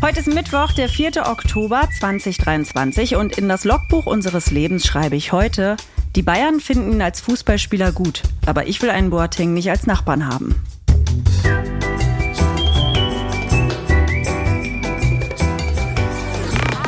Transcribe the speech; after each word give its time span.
Heute 0.00 0.20
ist 0.20 0.28
Mittwoch, 0.28 0.70
der 0.70 0.88
4. 0.88 1.26
Oktober 1.28 1.88
2023 1.98 3.16
und 3.16 3.36
in 3.36 3.48
das 3.48 3.64
Logbuch 3.64 4.06
unseres 4.06 4.52
Lebens 4.52 4.86
schreibe 4.86 5.16
ich 5.16 5.32
heute, 5.32 5.76
die 6.14 6.22
Bayern 6.22 6.60
finden 6.60 6.92
ihn 6.92 7.02
als 7.02 7.20
Fußballspieler 7.20 7.90
gut, 7.90 8.22
aber 8.46 8.68
ich 8.68 8.80
will 8.80 8.90
einen 8.90 9.10
Boateng 9.10 9.54
nicht 9.54 9.68
als 9.70 9.88
Nachbarn 9.88 10.26
haben. 10.26 10.54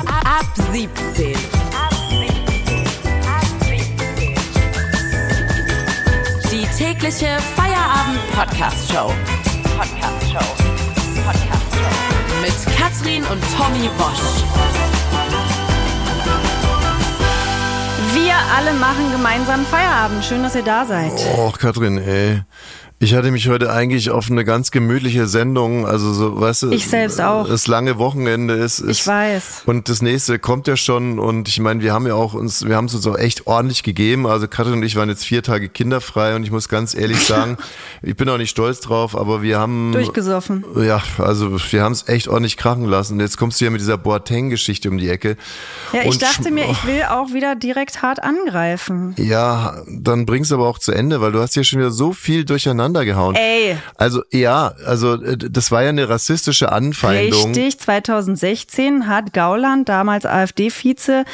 Ab 0.06 0.46
17. 0.70 1.34
Die 6.52 6.66
tägliche 6.78 7.38
Feierabend-Podcast-Show. 7.56 9.12
Podcast-Show. 9.76 10.69
Mit 12.40 12.54
Katrin 12.76 13.22
und 13.24 13.42
Tommy 13.56 13.88
Bosch. 13.98 14.44
Wir 18.14 18.34
alle 18.56 18.72
machen 18.72 19.12
gemeinsam 19.12 19.64
Feierabend. 19.66 20.24
Schön, 20.24 20.42
dass 20.42 20.54
ihr 20.54 20.62
da 20.62 20.86
seid. 20.86 21.12
Oh, 21.36 21.50
Katrin, 21.50 21.98
ey. 21.98 22.42
Ich 23.02 23.14
hatte 23.14 23.30
mich 23.30 23.48
heute 23.48 23.72
eigentlich 23.72 24.10
auf 24.10 24.30
eine 24.30 24.44
ganz 24.44 24.70
gemütliche 24.70 25.26
Sendung, 25.26 25.86
also 25.86 26.12
so, 26.12 26.38
weißt 26.38 26.64
du, 26.64 26.70
Ich 26.70 26.86
selbst 26.86 27.18
auch. 27.18 27.48
Das 27.48 27.66
lange 27.66 27.96
Wochenende 27.96 28.52
ist, 28.52 28.78
ist 28.78 29.00
Ich 29.00 29.06
weiß. 29.06 29.62
und 29.64 29.88
das 29.88 30.02
nächste 30.02 30.38
kommt 30.38 30.66
ja 30.66 30.76
schon 30.76 31.18
und 31.18 31.48
ich 31.48 31.60
meine, 31.60 31.80
wir 31.82 31.94
haben 31.94 32.06
ja 32.06 32.14
auch 32.14 32.34
uns, 32.34 32.66
wir 32.66 32.76
haben 32.76 32.84
es 32.84 32.94
uns 32.94 33.06
auch 33.06 33.16
echt 33.16 33.46
ordentlich 33.46 33.84
gegeben. 33.84 34.26
Also 34.26 34.48
Katrin 34.48 34.74
und 34.74 34.82
ich 34.82 34.96
waren 34.96 35.08
jetzt 35.08 35.24
vier 35.24 35.42
Tage 35.42 35.70
kinderfrei 35.70 36.36
und 36.36 36.42
ich 36.42 36.50
muss 36.50 36.68
ganz 36.68 36.94
ehrlich 36.94 37.20
sagen, 37.26 37.56
ich 38.02 38.16
bin 38.16 38.28
auch 38.28 38.36
nicht 38.36 38.50
stolz 38.50 38.80
drauf, 38.80 39.16
aber 39.16 39.40
wir 39.40 39.58
haben 39.58 39.92
Durchgesoffen. 39.92 40.66
ja, 40.76 41.02
also 41.16 41.56
wir 41.72 41.82
haben 41.82 41.92
es 41.92 42.06
echt 42.06 42.28
ordentlich 42.28 42.58
krachen 42.58 42.84
lassen. 42.84 43.14
Und 43.14 43.20
jetzt 43.20 43.38
kommst 43.38 43.62
du 43.62 43.64
ja 43.64 43.70
mit 43.70 43.80
dieser 43.80 43.96
Boateng-Geschichte 43.96 44.90
um 44.90 44.98
die 44.98 45.08
Ecke. 45.08 45.38
Ja, 45.94 46.00
ich 46.04 46.18
dachte 46.18 46.50
mir, 46.50 46.70
ich 46.70 46.84
will 46.84 47.04
auch 47.08 47.32
wieder 47.32 47.54
direkt 47.54 48.02
hart 48.02 48.22
angreifen. 48.22 49.14
Ja, 49.16 49.84
dann 49.88 50.26
bring's 50.26 50.52
aber 50.52 50.68
auch 50.68 50.78
zu 50.78 50.92
Ende, 50.92 51.22
weil 51.22 51.32
du 51.32 51.40
hast 51.40 51.54
hier 51.54 51.64
schon 51.64 51.78
wieder 51.78 51.92
so 51.92 52.12
viel 52.12 52.44
durcheinander 52.44 52.89
gehauen. 52.92 53.34
Ey. 53.36 53.76
Also 53.96 54.22
ja, 54.30 54.72
also 54.86 55.14
äh, 55.22 55.36
das 55.36 55.70
war 55.70 55.82
ja 55.82 55.90
eine 55.90 56.08
rassistische 56.08 56.72
Anfeindung. 56.72 57.52
Richtig, 57.52 57.78
2016 57.80 59.06
hat 59.06 59.32
Gauland, 59.32 59.88
damals 59.88 60.26
AfD-Vize, 60.26 61.24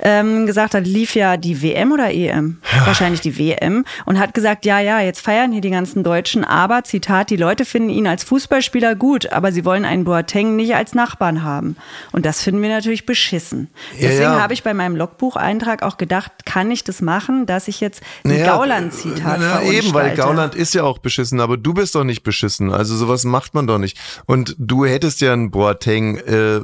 ähm, 0.00 0.46
gesagt, 0.46 0.74
da 0.74 0.78
lief 0.78 1.14
ja 1.14 1.36
die 1.36 1.62
WM 1.62 1.92
oder 1.92 2.12
EM? 2.12 2.58
Wahrscheinlich 2.84 3.20
die 3.20 3.38
WM. 3.38 3.84
Und 4.04 4.18
hat 4.18 4.34
gesagt, 4.34 4.64
ja, 4.64 4.80
ja, 4.80 5.00
jetzt 5.00 5.20
feiern 5.20 5.52
hier 5.52 5.60
die 5.60 5.70
ganzen 5.70 6.02
Deutschen, 6.02 6.44
aber, 6.44 6.84
Zitat, 6.84 7.30
die 7.30 7.36
Leute 7.36 7.64
finden 7.64 7.90
ihn 7.90 8.06
als 8.06 8.24
Fußballspieler 8.24 8.94
gut, 8.94 9.32
aber 9.32 9.52
sie 9.52 9.64
wollen 9.64 9.84
einen 9.84 10.04
Boateng 10.04 10.56
nicht 10.56 10.74
als 10.74 10.94
Nachbarn 10.94 11.42
haben. 11.42 11.76
Und 12.12 12.26
das 12.26 12.42
finden 12.42 12.62
wir 12.62 12.68
natürlich 12.68 13.06
beschissen. 13.06 13.68
Ja, 13.94 14.08
Deswegen 14.08 14.22
ja. 14.22 14.40
habe 14.40 14.52
ich 14.52 14.62
bei 14.62 14.74
meinem 14.74 14.96
Logbucheintrag 14.96 15.82
auch 15.82 15.96
gedacht, 15.96 16.32
kann 16.44 16.70
ich 16.70 16.84
das 16.84 17.00
machen, 17.00 17.46
dass 17.46 17.68
ich 17.68 17.80
jetzt 17.80 18.02
ein 18.24 18.30
Naja, 18.30 18.56
Gauland-Zitat 18.56 19.38
na, 19.40 19.62
eben, 19.62 19.92
weil? 19.94 20.14
Gauland 20.14 20.54
ist 20.54 20.74
ja 20.74 20.84
auch 20.84 20.98
beschissen, 21.04 21.38
aber 21.40 21.56
du 21.56 21.72
bist 21.72 21.94
doch 21.94 22.02
nicht 22.02 22.24
beschissen. 22.24 22.72
Also 22.72 22.96
sowas 22.96 23.22
macht 23.24 23.54
man 23.54 23.68
doch 23.68 23.78
nicht. 23.78 23.96
Und 24.26 24.56
du 24.58 24.84
hättest 24.84 25.20
ja 25.20 25.32
einen 25.32 25.52
Boateng 25.52 26.16
äh, 26.16 26.60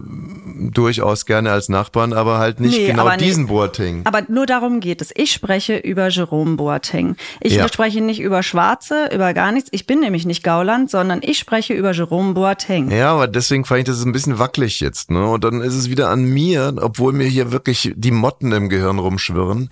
durchaus 0.71 1.27
gerne 1.27 1.53
als 1.53 1.69
Nachbarn, 1.69 2.13
aber 2.13 2.39
halt 2.39 2.59
nicht 2.59 2.77
Nee, 2.77 2.89
genau 2.89 3.03
aber 3.03 3.17
nee. 3.17 3.25
diesen 3.25 3.47
Boateng. 3.47 4.03
Aber 4.05 4.23
nur 4.29 4.47
darum 4.47 4.81
geht 4.81 5.01
es. 5.01 5.13
Ich 5.15 5.31
spreche 5.33 5.77
über 5.77 6.09
Jerome 6.09 6.57
Boateng. 6.57 7.15
Ich 7.41 7.55
Ja. 7.55 7.69
spreche 7.69 8.01
nicht 8.01 8.21
über 8.21 8.43
Schwarze, 8.43 9.11
über 9.15 9.33
gar 9.35 9.53
nichts. 9.53 9.69
Ich 9.73 9.87
bin 9.87 10.01
nämlich 10.01 10.27
nicht 10.27 10.43
Gauland, 10.43 10.91
sondern 10.91 11.21
ich 11.23 11.39
spreche 11.39 11.75
über 11.75 11.93
Jerome 11.93 12.35
Boateng. 12.35 12.91
Ja, 12.91 13.13
aber 13.13 13.29
deswegen 13.29 13.65
fand 13.65 13.81
ich 13.81 13.85
das 13.87 14.03
ein 14.05 14.13
bisschen 14.13 14.39
wackelig 14.39 14.81
jetzt, 14.81 15.11
ne? 15.11 15.25
Und 15.27 15.45
dann 15.45 15.61
ist 15.61 15.75
es 15.75 15.91
wieder 15.91 16.09
an 16.11 16.25
mir, 16.25 16.75
obwohl 16.81 17.13
mir 17.13 17.27
hier 17.29 17.53
wirklich 17.53 17.93
die 17.95 18.11
Motten 18.11 18.53
im 18.53 18.69
Gehirn 18.69 18.99
rumschwirren. 18.99 19.71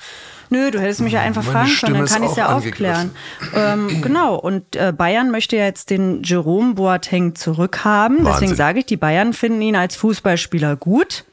Nö, 0.50 0.70
du 0.70 0.80
hättest 0.80 1.00
mich 1.00 1.12
ja 1.12 1.20
einfach 1.20 1.44
Meine 1.44 1.68
fragen 1.68 1.76
können, 1.80 1.94
dann 1.94 2.06
kann 2.06 2.22
ich 2.22 2.30
es 2.30 2.36
ja 2.36 2.54
aufklären. 2.54 3.10
Ähm, 3.54 4.00
genau, 4.02 4.34
und 4.36 4.76
äh, 4.76 4.92
Bayern 4.96 5.30
möchte 5.30 5.56
ja 5.56 5.64
jetzt 5.64 5.90
den 5.90 6.22
Jerome 6.22 6.74
Boateng 6.74 7.34
zurückhaben. 7.34 8.18
Deswegen 8.18 8.34
Wahnsinn. 8.34 8.56
sage 8.56 8.78
ich, 8.80 8.86
die 8.86 8.96
Bayern 8.96 9.32
finden 9.32 9.60
ihn 9.60 9.76
als 9.76 9.96
Fußballspieler 9.96 10.76
gut. 10.76 11.24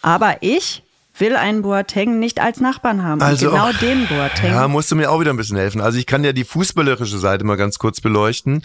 Aber 0.00 0.36
ich 0.40 0.82
will 1.20 1.36
einen 1.36 1.62
Boateng 1.62 2.18
nicht 2.18 2.40
als 2.40 2.60
Nachbarn 2.60 3.02
haben. 3.04 3.20
Und 3.20 3.38
genau 3.38 3.68
auch- 3.68 3.78
den 3.78 4.06
Boateng. 4.06 4.50
Ja, 4.52 4.68
musst 4.68 4.90
du 4.90 4.96
mir 4.96 5.10
auch 5.10 5.20
wieder 5.20 5.32
ein 5.32 5.36
bisschen 5.36 5.56
helfen. 5.56 5.80
Also 5.80 5.98
ich 5.98 6.06
kann 6.06 6.24
ja 6.24 6.32
die 6.32 6.44
fußballerische 6.44 7.18
Seite 7.18 7.44
mal 7.44 7.56
ganz 7.56 7.78
kurz 7.78 8.00
beleuchten. 8.00 8.64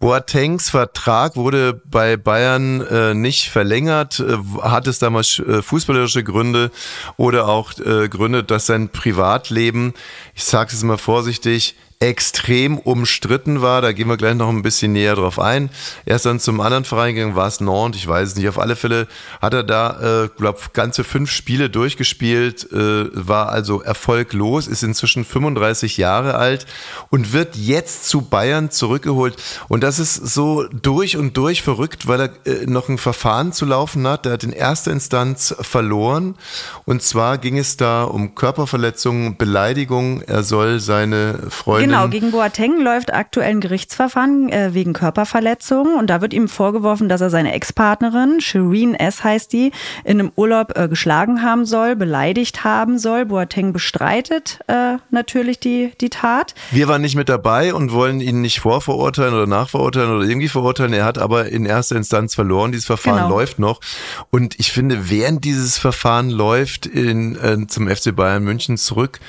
Boatengs 0.00 0.70
Vertrag 0.70 1.36
wurde 1.36 1.80
bei 1.84 2.16
Bayern 2.16 2.80
äh, 2.82 3.14
nicht 3.14 3.50
verlängert. 3.50 4.20
Äh, 4.20 4.36
hat 4.62 4.86
es 4.86 4.98
damals 4.98 5.38
äh, 5.38 5.62
fußballerische 5.62 6.24
Gründe 6.24 6.70
oder 7.16 7.48
auch 7.48 7.72
äh, 7.78 8.08
Gründe, 8.08 8.44
dass 8.44 8.66
sein 8.66 8.88
Privatleben, 8.88 9.94
ich 10.34 10.44
sage 10.44 10.70
es 10.72 10.82
mal 10.82 10.98
vorsichtig, 10.98 11.76
extrem 12.08 12.78
umstritten 12.78 13.62
war. 13.62 13.80
Da 13.80 13.92
gehen 13.92 14.08
wir 14.08 14.16
gleich 14.16 14.34
noch 14.34 14.48
ein 14.48 14.62
bisschen 14.62 14.92
näher 14.92 15.14
drauf 15.14 15.38
ein. 15.38 15.70
Er 16.04 16.16
ist 16.16 16.26
dann 16.26 16.40
zum 16.40 16.60
anderen 16.60 16.84
Verein 16.84 17.14
gegangen, 17.14 17.36
war 17.36 17.46
es 17.46 17.60
Nantes, 17.60 18.00
ich 18.00 18.08
weiß 18.08 18.30
es 18.30 18.36
nicht. 18.36 18.48
Auf 18.48 18.58
alle 18.58 18.76
Fälle 18.76 19.06
hat 19.40 19.54
er 19.54 19.62
da, 19.62 20.24
äh, 20.24 20.28
glaube 20.36 20.60
ganze 20.72 21.04
fünf 21.04 21.30
Spiele 21.30 21.70
durchgespielt, 21.70 22.70
äh, 22.72 23.06
war 23.12 23.48
also 23.48 23.80
erfolglos, 23.80 24.66
ist 24.66 24.82
inzwischen 24.82 25.24
35 25.24 25.96
Jahre 25.96 26.34
alt 26.34 26.66
und 27.10 27.32
wird 27.32 27.56
jetzt 27.56 28.08
zu 28.08 28.22
Bayern 28.22 28.70
zurückgeholt. 28.70 29.36
Und 29.68 29.82
das 29.82 29.98
ist 29.98 30.14
so 30.14 30.66
durch 30.68 31.16
und 31.16 31.36
durch 31.36 31.62
verrückt, 31.62 32.06
weil 32.06 32.20
er 32.20 32.46
äh, 32.46 32.66
noch 32.66 32.88
ein 32.88 32.98
Verfahren 32.98 33.52
zu 33.52 33.64
laufen 33.64 34.06
hat. 34.06 34.26
Er 34.26 34.32
hat 34.32 34.44
in 34.44 34.52
erster 34.52 34.90
Instanz 34.90 35.54
verloren. 35.60 36.34
Und 36.84 37.02
zwar 37.02 37.38
ging 37.38 37.56
es 37.56 37.76
da 37.76 38.04
um 38.04 38.34
Körperverletzung, 38.34 39.36
Beleidigung. 39.36 40.20
Er 40.22 40.42
soll 40.42 40.80
seine 40.80 41.38
Freundin 41.48 41.93
Genau, 41.93 41.93
gegen 42.08 42.30
Boateng 42.30 42.80
läuft 42.80 43.12
aktuell 43.12 43.50
ein 43.50 43.60
Gerichtsverfahren 43.60 44.48
äh, 44.50 44.74
wegen 44.74 44.92
Körperverletzung 44.92 45.94
und 45.96 46.08
da 46.08 46.20
wird 46.20 46.32
ihm 46.32 46.48
vorgeworfen, 46.48 47.08
dass 47.08 47.20
er 47.20 47.30
seine 47.30 47.52
Ex-Partnerin, 47.52 48.40
Shireen 48.40 48.94
S. 48.94 49.24
heißt 49.24 49.52
die, 49.52 49.72
in 50.04 50.20
einem 50.20 50.32
Urlaub 50.36 50.76
äh, 50.76 50.88
geschlagen 50.88 51.42
haben 51.42 51.64
soll, 51.64 51.96
beleidigt 51.96 52.64
haben 52.64 52.98
soll. 52.98 53.24
Boateng 53.26 53.72
bestreitet 53.72 54.60
äh, 54.66 54.96
natürlich 55.10 55.58
die, 55.60 55.92
die 56.00 56.10
Tat. 56.10 56.54
Wir 56.70 56.88
waren 56.88 57.02
nicht 57.02 57.16
mit 57.16 57.28
dabei 57.28 57.74
und 57.74 57.92
wollen 57.92 58.20
ihn 58.20 58.40
nicht 58.40 58.60
vorverurteilen 58.60 59.34
oder 59.34 59.46
nachverurteilen 59.46 60.10
oder 60.16 60.24
irgendwie 60.26 60.48
verurteilen. 60.48 60.92
Er 60.92 61.04
hat 61.04 61.18
aber 61.18 61.46
in 61.46 61.64
erster 61.66 61.96
Instanz 61.96 62.34
verloren. 62.34 62.72
Dieses 62.72 62.86
Verfahren 62.86 63.14
Genau. 63.24 63.28
läuft 63.28 63.58
noch. 63.58 63.80
Und 64.30 64.58
ich 64.58 64.72
finde, 64.72 65.08
während 65.10 65.44
dieses 65.44 65.78
Verfahren 65.78 66.30
läuft, 66.30 66.86
in, 66.86 67.36
äh, 67.36 67.66
zum 67.68 67.88
FC 67.88 68.14
Bayern 68.14 68.42
München 68.42 68.76
zurück 68.76 69.20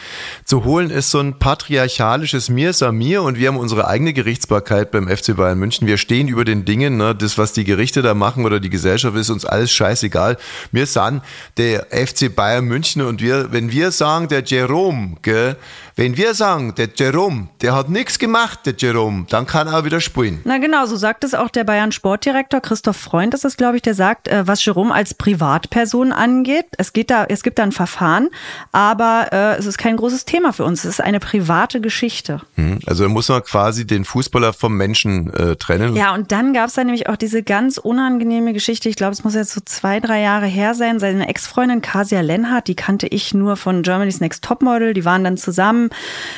zu 0.43 0.63
holen, 0.65 0.89
ist 0.89 1.11
so 1.11 1.19
ein 1.19 1.37
patriarchalisches 1.39 2.49
Mir 2.55 2.69
ist 2.69 2.81
an 2.83 2.95
mir 2.95 3.21
und 3.21 3.37
wir 3.37 3.49
haben 3.49 3.57
unsere 3.57 3.85
eigene 3.85 4.13
Gerichtsbarkeit 4.13 4.89
beim 4.89 5.09
FC 5.09 5.35
Bayern 5.35 5.59
München. 5.59 5.87
Wir 5.87 5.97
stehen 5.97 6.29
über 6.29 6.45
den 6.45 6.63
Dingen, 6.63 6.95
ne? 6.95 7.13
das, 7.13 7.37
was 7.37 7.51
die 7.51 7.65
Gerichte 7.65 8.01
da 8.01 8.13
machen 8.13 8.45
oder 8.45 8.61
die 8.61 8.69
Gesellschaft, 8.69 9.17
ist 9.17 9.29
uns 9.29 9.43
alles 9.43 9.73
scheißegal. 9.73 10.37
Wir 10.71 10.85
sagen, 10.85 11.21
der 11.57 11.87
FC 11.91 12.33
Bayern 12.33 12.63
München 12.63 13.01
und 13.01 13.21
wir, 13.21 13.51
wenn 13.51 13.73
wir 13.73 13.91
sagen, 13.91 14.29
der 14.29 14.41
Jerome, 14.41 15.17
gell, 15.21 15.57
wenn 15.97 16.17
wir 16.17 16.33
sagen, 16.33 16.75
der 16.75 16.89
Jerome, 16.93 17.47
der 17.61 17.73
hat 17.73 17.89
nichts 17.89 18.19
gemacht, 18.19 18.59
der 18.65 18.73
Jerome, 18.77 19.25
dann 19.29 19.45
kann 19.45 19.67
er 19.67 19.85
wieder 19.85 20.01
spielen. 20.01 20.41
Na 20.43 20.57
genau, 20.57 20.85
so 20.85 20.97
sagt 20.97 21.23
es 21.23 21.33
auch 21.33 21.49
der 21.49 21.63
Bayern 21.63 21.93
Sportdirektor 21.93 22.59
Christoph 22.59 22.97
Freund, 22.97 23.33
ist 23.33 23.45
es 23.45 23.55
glaube 23.55 23.77
ich, 23.77 23.81
der 23.81 23.93
sagt, 23.93 24.27
äh, 24.27 24.45
was 24.45 24.63
Jerome 24.65 24.93
als 24.93 25.13
Privatperson 25.13 26.11
angeht, 26.11 26.65
es 26.77 26.91
geht 26.91 27.09
da, 27.09 27.25
es 27.29 27.43
gibt 27.43 27.59
da 27.59 27.63
ein 27.63 27.71
Verfahren, 27.71 28.29
aber 28.73 29.27
äh, 29.31 29.55
es 29.57 29.65
ist 29.65 29.77
kein 29.77 29.95
großes 29.95 30.25
Thema 30.25 30.51
für 30.51 30.65
uns. 30.65 30.83
Es 30.83 30.95
ist 30.95 31.01
eine 31.01 31.19
private 31.19 31.79
Geschichte. 31.79 32.41
Hm, 32.55 32.79
Also 32.85 33.03
da 33.03 33.09
muss 33.09 33.29
man 33.29 33.41
quasi 33.43 33.87
den 33.87 34.03
Fußballer 34.03 34.51
vom 34.53 34.75
Menschen 34.75 35.33
äh, 35.33 35.55
trennen. 35.55 35.95
Ja, 35.95 36.13
und 36.13 36.31
dann 36.31 36.53
gab 36.53 36.67
es 36.67 36.73
da 36.73 36.83
nämlich 36.83 37.07
auch 37.07 37.15
diese 37.15 37.41
ganz 37.41 37.77
unangenehme 37.77 38.51
Geschichte. 38.53 38.89
Ich 38.89 38.97
glaube, 38.97 39.13
es 39.13 39.23
muss 39.23 39.33
jetzt 39.35 39.53
so 39.53 39.61
zwei, 39.63 39.99
drei 40.01 40.21
Jahre 40.21 40.45
her 40.47 40.73
sein. 40.75 40.99
Seine 40.99 41.29
Ex-Freundin 41.29 41.81
Kasia 41.81 42.19
Lenhardt, 42.21 42.67
die 42.67 42.75
kannte 42.75 43.07
ich 43.07 43.33
nur 43.33 43.55
von 43.55 43.81
Germany's 43.81 44.19
Next 44.19 44.43
Topmodel. 44.43 44.93
Die 44.93 45.05
waren 45.05 45.23
dann 45.23 45.37
zusammen. 45.37 45.84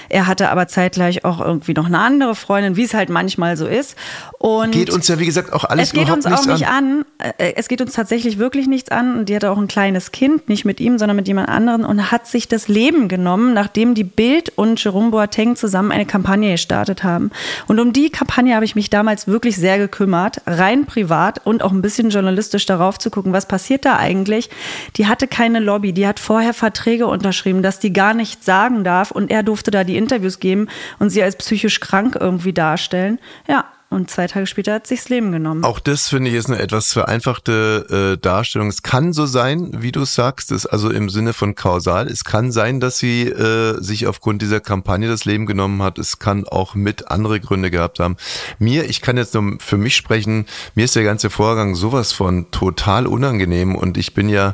Er 0.09 0.27
hatte 0.27 0.49
aber 0.49 0.67
zeitgleich 0.67 1.25
auch 1.25 1.41
irgendwie 1.41 1.73
noch 1.73 1.85
eine 1.85 1.99
andere 1.99 2.35
Freundin, 2.35 2.75
wie 2.75 2.83
es 2.83 2.93
halt 2.93 3.09
manchmal 3.09 3.57
so 3.57 3.67
ist. 3.67 3.95
Und 4.39 4.71
Geht 4.71 4.89
uns 4.89 5.07
ja, 5.07 5.19
wie 5.19 5.25
gesagt, 5.25 5.53
auch 5.53 5.63
alles 5.63 5.87
es 5.87 5.93
geht 5.93 6.03
überhaupt 6.03 6.25
uns 6.25 6.39
auch 6.39 6.45
nicht 6.45 6.67
an. 6.67 7.05
Äh, 7.17 7.53
Es 7.55 7.67
geht 7.67 7.81
uns 7.81 7.93
tatsächlich 7.93 8.37
wirklich 8.37 8.67
nichts 8.67 8.89
an. 8.89 9.19
Und 9.19 9.29
die 9.29 9.35
hatte 9.35 9.51
auch 9.51 9.57
ein 9.57 9.67
kleines 9.67 10.11
Kind, 10.11 10.49
nicht 10.49 10.65
mit 10.65 10.79
ihm, 10.79 10.97
sondern 10.97 11.15
mit 11.15 11.27
jemand 11.27 11.49
anderen 11.49 11.83
und 11.85 12.11
hat 12.11 12.27
sich 12.27 12.47
das 12.47 12.67
Leben 12.67 13.07
genommen, 13.07 13.53
nachdem 13.53 13.93
die 13.93 14.03
Bild 14.03 14.49
und 14.55 14.83
Jerome 14.83 15.11
Boateng 15.11 15.55
zusammen 15.55 15.91
eine 15.91 16.05
Kampagne 16.05 16.51
gestartet 16.51 17.03
haben. 17.03 17.31
Und 17.67 17.79
um 17.79 17.93
die 17.93 18.09
Kampagne 18.09 18.55
habe 18.55 18.65
ich 18.65 18.75
mich 18.75 18.89
damals 18.89 19.27
wirklich 19.27 19.57
sehr 19.57 19.77
gekümmert, 19.77 20.41
rein 20.45 20.85
privat 20.85 21.45
und 21.45 21.63
auch 21.63 21.71
ein 21.71 21.81
bisschen 21.81 22.09
journalistisch 22.09 22.65
darauf 22.65 22.99
zu 22.99 23.09
gucken, 23.09 23.33
was 23.33 23.47
passiert 23.47 23.85
da 23.85 23.97
eigentlich. 23.97 24.49
Die 24.97 25.07
hatte 25.07 25.27
keine 25.27 25.59
Lobby, 25.59 25.93
die 25.93 26.07
hat 26.07 26.19
vorher 26.19 26.53
Verträge 26.53 27.07
unterschrieben, 27.07 27.61
dass 27.61 27.79
die 27.79 27.93
gar 27.93 28.13
nichts 28.13 28.45
sagen 28.45 28.83
darf 28.83 29.11
und 29.11 29.31
er 29.31 29.36
durfte 29.43 29.71
da 29.71 29.83
die 29.83 29.97
Interviews 29.97 30.39
geben 30.39 30.67
und 30.99 31.09
sie 31.09 31.23
als 31.23 31.35
psychisch 31.37 31.79
krank 31.79 32.17
irgendwie 32.19 32.53
darstellen. 32.53 33.19
Ja, 33.47 33.65
und 33.89 34.11
zwei 34.11 34.27
Tage 34.27 34.47
später 34.47 34.73
hat 34.73 34.85
sich 34.87 34.99
das 34.99 35.09
Leben 35.09 35.31
genommen. 35.31 35.63
Auch 35.63 35.79
das 35.79 36.09
finde 36.09 36.29
ich 36.29 36.35
ist 36.35 36.47
eine 36.47 36.59
etwas 36.59 36.91
vereinfachte 36.91 38.15
äh, 38.17 38.21
Darstellung. 38.21 38.67
Es 38.67 38.83
kann 38.83 39.13
so 39.13 39.25
sein, 39.25 39.71
wie 39.77 39.93
du 39.93 40.03
sagst, 40.03 40.51
ist 40.51 40.65
also 40.65 40.89
im 40.89 41.09
Sinne 41.09 41.31
von 41.31 41.55
kausal. 41.55 42.07
Es 42.07 42.25
kann 42.25 42.51
sein, 42.51 42.81
dass 42.81 42.97
sie 42.97 43.27
äh, 43.27 43.81
sich 43.81 44.05
aufgrund 44.05 44.41
dieser 44.41 44.59
Kampagne 44.59 45.07
das 45.07 45.23
Leben 45.23 45.45
genommen 45.45 45.81
hat. 45.81 45.99
Es 45.99 46.19
kann 46.19 46.45
auch 46.45 46.75
mit 46.75 47.09
andere 47.09 47.39
Gründe 47.39 47.71
gehabt 47.71 48.01
haben. 48.01 48.17
Mir, 48.59 48.89
ich 48.89 48.99
kann 48.99 49.15
jetzt 49.15 49.33
nur 49.33 49.57
für 49.59 49.77
mich 49.77 49.95
sprechen, 49.95 50.47
mir 50.75 50.83
ist 50.83 50.97
der 50.97 51.03
ganze 51.05 51.29
Vorgang 51.29 51.75
sowas 51.75 52.11
von 52.11 52.51
total 52.51 53.07
unangenehm 53.07 53.73
und 53.73 53.97
ich 53.97 54.13
bin 54.13 54.27
ja 54.27 54.53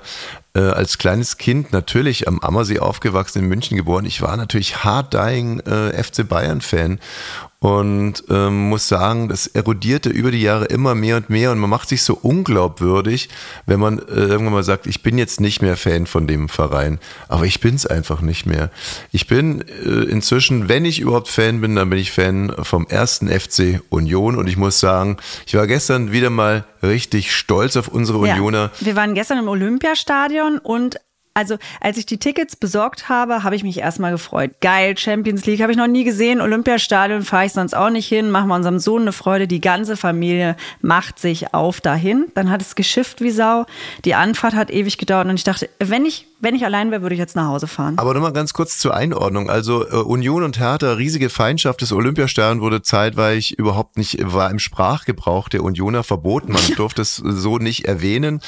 äh, 0.55 0.61
als 0.61 0.97
kleines 0.97 1.37
Kind 1.37 1.71
natürlich 1.71 2.27
am 2.27 2.39
Ammersee 2.39 2.79
aufgewachsen, 2.79 3.39
in 3.39 3.47
München 3.47 3.77
geboren. 3.77 4.05
Ich 4.05 4.21
war 4.21 4.37
natürlich 4.37 4.83
hard-dying 4.83 5.61
äh, 5.61 6.03
FC 6.03 6.27
Bayern-Fan 6.27 6.99
und 7.63 8.25
ähm, 8.29 8.67
muss 8.67 8.89
sagen, 8.89 9.29
das 9.29 9.47
erodierte 9.47 10.09
über 10.09 10.31
die 10.31 10.41
Jahre 10.41 10.65
immer 10.65 10.95
mehr 10.95 11.15
und 11.15 11.29
mehr 11.29 11.49
und 11.53 11.59
man 11.59 11.69
macht 11.69 11.87
sich 11.87 12.01
so 12.03 12.13
unglaubwürdig, 12.21 13.29
wenn 13.65 13.79
man 13.79 13.99
äh, 13.99 14.01
irgendwann 14.15 14.51
mal 14.55 14.63
sagt, 14.63 14.85
ich 14.85 15.01
bin 15.01 15.17
jetzt 15.17 15.39
nicht 15.39 15.61
mehr 15.61 15.77
Fan 15.77 16.05
von 16.05 16.27
dem 16.27 16.49
Verein, 16.49 16.99
aber 17.29 17.45
ich 17.45 17.61
bin's 17.61 17.85
einfach 17.85 18.19
nicht 18.19 18.45
mehr. 18.45 18.69
Ich 19.13 19.27
bin 19.27 19.61
äh, 19.61 20.03
inzwischen, 20.09 20.67
wenn 20.67 20.83
ich 20.83 20.99
überhaupt 20.99 21.29
Fan 21.29 21.61
bin, 21.61 21.77
dann 21.77 21.89
bin 21.89 21.99
ich 21.99 22.11
Fan 22.11 22.53
vom 22.63 22.85
ersten 22.87 23.29
FC 23.29 23.79
Union 23.87 24.35
und 24.35 24.47
ich 24.47 24.57
muss 24.57 24.81
sagen, 24.81 25.15
ich 25.47 25.55
war 25.55 25.65
gestern 25.65 26.11
wieder 26.11 26.29
mal 26.29 26.65
richtig 26.83 27.33
stolz 27.33 27.77
auf 27.77 27.87
unsere 27.87 28.27
Ja. 28.27 28.33
Unioner. 28.33 28.71
Wir 28.81 28.97
waren 28.97 29.13
gestern 29.13 29.37
im 29.37 29.47
Olympiastadion 29.47 30.57
und 30.57 30.99
also 31.33 31.57
als 31.81 31.97
ich 31.97 32.05
die 32.05 32.17
Tickets 32.17 32.55
besorgt 32.55 33.09
habe, 33.09 33.43
habe 33.43 33.55
ich 33.55 33.63
mich 33.63 33.79
erstmal 33.79 34.11
gefreut. 34.11 34.51
Geil, 34.61 34.97
Champions 34.97 35.45
League 35.45 35.61
habe 35.61 35.71
ich 35.71 35.77
noch 35.77 35.87
nie 35.87 36.03
gesehen. 36.03 36.41
Olympiastadion 36.41 37.23
fahre 37.23 37.45
ich 37.45 37.53
sonst 37.53 37.73
auch 37.75 37.89
nicht 37.89 38.07
hin. 38.07 38.29
Machen 38.29 38.49
wir 38.49 38.55
unserem 38.55 38.79
Sohn 38.79 39.01
eine 39.03 39.13
Freude. 39.13 39.47
Die 39.47 39.61
ganze 39.61 39.97
Familie 39.97 40.55
macht 40.81 41.19
sich 41.19 41.53
auf 41.53 41.81
dahin. 41.81 42.25
Dann 42.35 42.51
hat 42.51 42.61
es 42.61 42.75
geschifft 42.75 43.21
wie 43.21 43.31
Sau. 43.31 43.65
Die 44.05 44.13
Anfahrt 44.13 44.53
hat 44.53 44.69
ewig 44.69 44.97
gedauert 44.97 45.27
und 45.27 45.35
ich 45.35 45.43
dachte, 45.43 45.69
wenn 45.79 46.05
ich, 46.05 46.27
wenn 46.43 46.55
ich 46.55 46.65
allein 46.65 46.91
wäre, 46.91 47.01
würde 47.01 47.15
ich 47.15 47.19
jetzt 47.19 47.35
nach 47.35 47.47
Hause 47.47 47.67
fahren. 47.67 47.97
Aber 47.97 48.13
nochmal 48.13 48.33
ganz 48.33 48.53
kurz 48.53 48.77
zur 48.77 48.93
Einordnung. 48.93 49.49
Also 49.49 49.87
äh, 49.87 49.95
Union 49.95 50.43
und 50.43 50.59
Hertha, 50.59 50.93
riesige 50.93 51.29
Feindschaft. 51.29 51.81
Das 51.81 51.91
Olympiastadion 51.91 52.61
wurde 52.61 52.81
zeitweilig 52.81 53.57
überhaupt 53.57 53.97
nicht, 53.97 54.17
war 54.21 54.51
im 54.51 54.59
Sprachgebrauch 54.59 55.49
der 55.49 55.63
Unioner 55.63 56.03
verboten. 56.03 56.51
Man 56.51 56.61
durfte 56.75 57.01
es 57.01 57.15
so 57.15 57.57
nicht 57.57 57.85
erwähnen. 57.85 58.41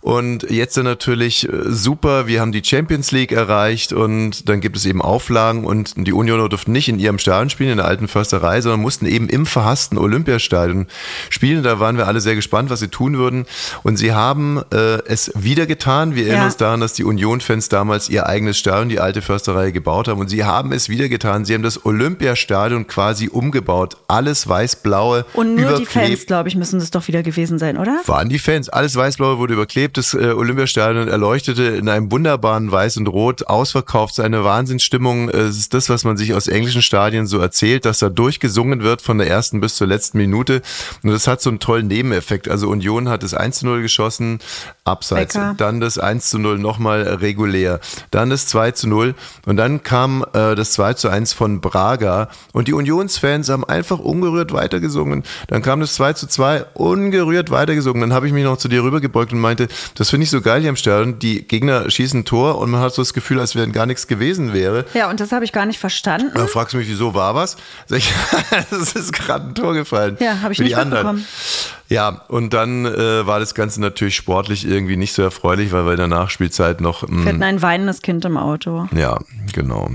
Und 0.00 0.50
jetzt 0.50 0.76
dann 0.76 0.84
natürlich 0.84 1.48
äh, 1.48 1.52
super, 1.66 2.26
wir 2.26 2.40
haben 2.40 2.52
die 2.52 2.62
Champions 2.64 3.12
League 3.12 3.32
erreicht 3.32 3.92
und 3.92 4.48
dann 4.48 4.60
gibt 4.60 4.76
es 4.76 4.84
eben 4.84 5.00
Auflagen 5.00 5.64
und 5.64 5.94
die 5.96 6.12
Unioner 6.12 6.48
durften 6.48 6.72
nicht 6.72 6.88
in 6.88 6.98
ihrem 6.98 7.18
Stadion 7.18 7.48
spielen, 7.50 7.70
in 7.70 7.76
der 7.78 7.86
alten 7.86 8.08
Försterei, 8.08 8.60
sondern 8.60 8.80
mussten 8.80 9.06
eben 9.06 9.28
im 9.28 9.46
verhassten 9.46 9.98
Olympiastadion 9.98 10.86
spielen. 11.30 11.62
Da 11.62 11.78
waren 11.80 11.96
wir 11.96 12.06
alle 12.08 12.20
sehr 12.20 12.34
gespannt, 12.34 12.70
was 12.70 12.80
sie 12.80 12.88
tun 12.88 13.16
würden. 13.18 13.46
Und 13.84 13.96
sie 13.96 14.12
haben 14.12 14.60
äh, 14.72 14.98
es 15.06 15.30
wieder 15.34 15.66
getan. 15.66 16.14
Wir 16.14 16.24
erinnern 16.24 16.40
Ja. 16.40 16.46
uns 16.46 16.56
daran, 16.56 16.80
dass 16.80 16.92
die 16.92 17.04
Union-Fans 17.36 17.68
damals 17.68 18.08
ihr 18.08 18.26
eigenes 18.26 18.58
Stadion, 18.58 18.88
die 18.88 18.98
alte 19.00 19.20
Försterei, 19.22 19.70
gebaut 19.70 20.08
haben. 20.08 20.20
Und 20.20 20.28
sie 20.28 20.44
haben 20.44 20.72
es 20.72 20.88
wieder 20.88 21.08
getan. 21.08 21.44
Sie 21.44 21.54
haben 21.54 21.62
das 21.62 21.84
Olympiastadion 21.84 22.86
quasi 22.86 23.28
umgebaut. 23.28 23.96
Alles 24.08 24.48
weiß-blaue, 24.48 25.24
Und 25.34 25.54
nur 25.54 25.72
die 25.76 25.82
überklebt. 25.82 25.90
Fans, 25.90 26.26
glaube 26.26 26.48
ich, 26.48 26.56
müssen 26.56 26.80
das 26.80 26.90
doch 26.90 27.06
wieder 27.08 27.22
gewesen 27.22 27.58
sein, 27.58 27.76
oder? 27.76 28.00
Waren 28.06 28.28
die 28.28 28.38
Fans. 28.38 28.68
Alles 28.68 28.96
Weißblaue 28.96 29.38
wurde 29.38 29.54
überklebt. 29.54 29.96
Das 29.96 30.14
äh, 30.14 30.32
Olympiastadion 30.32 31.08
erleuchtete 31.08 31.62
in 31.62 31.88
einem 31.88 32.10
wunderbaren 32.10 32.70
Weiß 32.72 32.96
und 32.96 33.06
Rot. 33.08 33.46
Ausverkauft, 33.46 34.14
seine 34.14 34.44
Wahnsinnsstimmung. 34.44 35.28
Äh, 35.28 35.36
Es 35.46 35.58
ist 35.58 35.74
das, 35.74 35.88
was 35.88 36.04
man 36.04 36.16
sich 36.16 36.34
aus 36.34 36.48
englischen 36.48 36.82
Stadien 36.82 37.26
so 37.26 37.38
erzählt, 37.38 37.84
dass 37.84 37.98
da 37.98 38.08
durchgesungen 38.08 38.82
wird 38.82 39.02
von 39.02 39.18
der 39.18 39.28
ersten 39.28 39.60
bis 39.60 39.76
zur 39.76 39.86
letzten 39.86 40.18
Minute. 40.18 40.62
Und 41.02 41.10
das 41.10 41.26
hat 41.26 41.40
so 41.42 41.50
einen 41.50 41.60
tollen 41.60 41.86
Nebeneffekt. 41.86 42.48
Also 42.48 42.68
Union 42.68 43.08
hat 43.08 43.22
das 43.22 43.34
1 43.34 43.58
zu 43.60 43.66
0 43.66 43.82
geschossen, 43.82 44.38
abseits. 44.84 45.34
Becker. 45.34 45.54
Dann 45.58 45.80
das 45.80 45.98
1 45.98 46.30
zu 46.30 46.38
0 46.38 46.58
nochmal 46.58 47.06
regulär. 47.26 47.80
Dann 48.10 48.30
das 48.30 48.46
2 48.46 48.70
zu 48.70 48.88
0. 48.88 49.14
Und 49.44 49.56
dann 49.56 49.82
kam 49.82 50.24
äh, 50.32 50.54
das 50.54 50.72
2 50.72 50.94
zu 50.94 51.08
1 51.08 51.32
von 51.32 51.60
Braga. 51.60 52.28
Und 52.52 52.68
die 52.68 52.72
Unionsfans 52.72 53.48
haben 53.48 53.64
einfach 53.64 53.98
ungerührt 53.98 54.52
weitergesungen. 54.52 55.24
Dann 55.48 55.62
kam 55.62 55.80
das 55.80 55.94
2 55.94 56.12
zu 56.14 56.26
2, 56.28 56.64
ungerührt 56.74 57.50
weitergesungen. 57.50 58.00
Dann 58.00 58.12
habe 58.12 58.26
ich 58.26 58.32
mich 58.32 58.44
noch 58.44 58.56
zu 58.56 58.68
dir 58.68 58.82
rübergebeugt 58.82 59.32
und 59.32 59.40
meinte, 59.40 59.68
das 59.96 60.10
finde 60.10 60.24
ich 60.24 60.30
so 60.30 60.40
geil 60.40 60.60
hier 60.60 60.70
im 60.70 60.76
Stadion. 60.76 61.18
Die 61.18 61.46
Gegner 61.46 61.90
schießen 61.90 62.20
ein 62.20 62.24
Tor 62.24 62.58
und 62.58 62.70
man 62.70 62.80
hat 62.80 62.94
so 62.94 63.02
das 63.02 63.12
Gefühl, 63.12 63.40
als 63.40 63.56
wenn 63.56 63.72
gar 63.72 63.86
nichts 63.86 64.06
gewesen 64.06 64.52
wäre. 64.52 64.84
Ja, 64.94 65.10
und 65.10 65.20
das 65.20 65.32
habe 65.32 65.44
ich 65.44 65.52
gar 65.52 65.66
nicht 65.66 65.78
verstanden. 65.78 66.30
Dann 66.34 66.48
fragst 66.48 66.74
du 66.74 66.78
mich, 66.78 66.88
wieso 66.88 67.14
war 67.14 67.34
was? 67.34 67.56
Sag 67.86 67.98
ich, 67.98 68.12
es 68.70 68.94
ist 68.94 69.12
gerade 69.12 69.48
ein 69.48 69.54
Tor 69.54 69.74
gefallen. 69.74 70.16
Ja, 70.20 70.40
habe 70.42 70.52
ich 70.52 70.58
die 70.58 70.64
nicht 70.64 70.76
anderen. 70.76 71.16
mitbekommen. 71.16 71.76
Ja, 71.88 72.22
und 72.28 72.52
dann 72.52 72.84
äh, 72.84 73.26
war 73.26 73.38
das 73.38 73.54
Ganze 73.54 73.80
natürlich 73.80 74.16
sportlich 74.16 74.66
irgendwie 74.66 74.96
nicht 74.96 75.12
so 75.12 75.22
erfreulich, 75.22 75.70
weil 75.70 75.84
wir 75.84 75.92
in 75.92 75.98
der 75.98 76.08
Nachspielzeit 76.08 76.80
noch. 76.80 77.05
Wir 77.08 77.16
Mh, 77.18 77.26
hatten 77.26 77.42
ein 77.42 77.62
weinendes 77.62 78.02
Kind 78.02 78.24
im 78.24 78.36
Auto. 78.36 78.88
ja, 78.94 79.18
genau. 79.52 79.88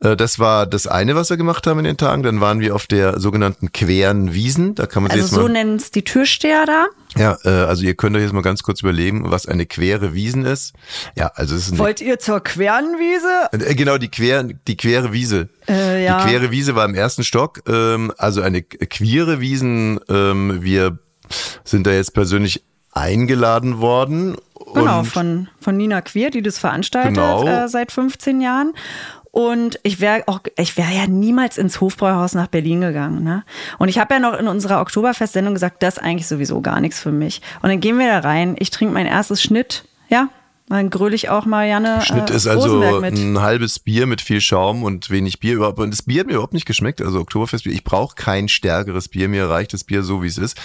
Äh, 0.00 0.16
das 0.16 0.38
war 0.38 0.66
das 0.66 0.86
eine, 0.86 1.14
was 1.16 1.30
wir 1.30 1.36
gemacht 1.36 1.66
haben 1.66 1.78
in 1.80 1.84
den 1.84 1.96
Tagen. 1.96 2.22
Dann 2.22 2.40
waren 2.40 2.60
wir 2.60 2.74
auf 2.74 2.86
der 2.86 3.18
sogenannten 3.20 3.72
queren 3.72 4.32
Wiesen. 4.34 4.74
Da 4.74 4.86
kann 4.86 5.02
man 5.02 5.12
Also 5.12 5.22
jetzt 5.24 5.34
so 5.34 5.42
mal. 5.42 5.52
nennen 5.52 5.76
es 5.76 5.90
die 5.90 6.02
Türsteher 6.02 6.64
da. 6.66 6.86
Ja, 7.16 7.36
äh, 7.44 7.48
also 7.66 7.84
ihr 7.84 7.94
könnt 7.94 8.16
euch 8.16 8.22
jetzt 8.22 8.32
mal 8.32 8.40
ganz 8.42 8.62
kurz 8.62 8.80
überlegen, 8.80 9.30
was 9.30 9.46
eine 9.46 9.66
quere 9.66 10.14
Wiesen 10.14 10.44
ist. 10.46 10.72
Ja, 11.16 11.30
also 11.34 11.54
es 11.54 11.66
ist 11.68 11.78
Wollt 11.78 12.00
ihr 12.00 12.18
zur 12.18 12.40
Quernwiese? 12.40 13.48
Äh, 13.68 13.74
Genau, 13.74 13.98
die, 13.98 14.08
quer, 14.08 14.44
die 14.44 14.76
quere 14.76 15.12
Wiese. 15.12 15.48
Äh, 15.68 16.04
ja. 16.04 16.24
Die 16.24 16.30
quere 16.30 16.50
Wiese 16.50 16.74
war 16.74 16.84
im 16.86 16.94
ersten 16.94 17.22
Stock. 17.24 17.60
Ähm, 17.68 18.12
also 18.16 18.40
eine 18.42 18.62
queere 18.62 19.40
Wiesen. 19.40 20.00
Ähm, 20.08 20.58
wir 20.62 20.98
sind 21.64 21.86
da 21.86 21.92
jetzt 21.92 22.14
persönlich 22.14 22.62
eingeladen 22.92 23.78
worden. 23.80 24.36
Genau, 24.74 25.04
von, 25.04 25.48
von 25.60 25.76
Nina 25.76 26.00
Queer, 26.00 26.30
die 26.30 26.42
das 26.42 26.58
veranstaltet 26.58 27.14
Genau. 27.14 27.46
äh, 27.46 27.68
seit 27.68 27.92
15 27.92 28.40
Jahren. 28.40 28.72
Und 29.30 29.80
ich 29.82 30.00
wäre 30.00 30.24
auch, 30.26 30.40
ich 30.58 30.76
wäre 30.76 30.92
ja 30.92 31.06
niemals 31.06 31.56
ins 31.56 31.80
Hofbräuhaus 31.80 32.34
nach 32.34 32.48
Berlin 32.48 32.82
gegangen. 32.82 33.24
Ne? 33.24 33.44
Und 33.78 33.88
ich 33.88 33.98
habe 33.98 34.12
ja 34.14 34.20
noch 34.20 34.38
in 34.38 34.46
unserer 34.46 34.80
Oktoberfest-Sendung 34.82 35.54
gesagt, 35.54 35.82
das 35.82 35.96
ist 35.96 36.02
eigentlich 36.02 36.26
sowieso 36.28 36.60
gar 36.60 36.80
nichts 36.80 37.00
für 37.00 37.12
mich. 37.12 37.40
Und 37.62 37.70
dann 37.70 37.80
gehen 37.80 37.98
wir 37.98 38.08
da 38.08 38.18
rein. 38.18 38.56
Ich 38.58 38.68
trinke 38.70 38.92
mein 38.92 39.06
erstes 39.06 39.42
Schnitt, 39.42 39.84
ja. 40.08 40.28
Dann 40.72 40.90
gröle 40.90 41.14
ich 41.14 41.28
auch 41.28 41.44
Marianne 41.46 42.00
Schnitt 42.02 42.30
äh, 42.30 42.34
ist 42.34 42.46
also 42.46 42.80
ein 42.82 43.40
halbes 43.40 43.78
Bier 43.78 44.06
mit 44.06 44.20
viel 44.20 44.40
Schaum 44.40 44.82
und 44.82 45.10
wenig 45.10 45.38
Bier. 45.40 45.54
überhaupt. 45.54 45.78
Und 45.78 45.90
das 45.90 46.02
Bier 46.02 46.20
hat 46.20 46.26
mir 46.26 46.32
überhaupt 46.34 46.54
nicht 46.54 46.66
geschmeckt. 46.66 47.00
Also 47.02 47.20
Oktoberfestbier. 47.20 47.72
Ich 47.72 47.84
brauche 47.84 48.14
kein 48.16 48.48
stärkeres 48.48 49.08
Bier. 49.08 49.28
Mir 49.28 49.48
reicht 49.48 49.72
das 49.74 49.84
Bier 49.84 50.02
so, 50.02 50.22
wie 50.22 50.26
es 50.28 50.38
ist. 50.38 50.56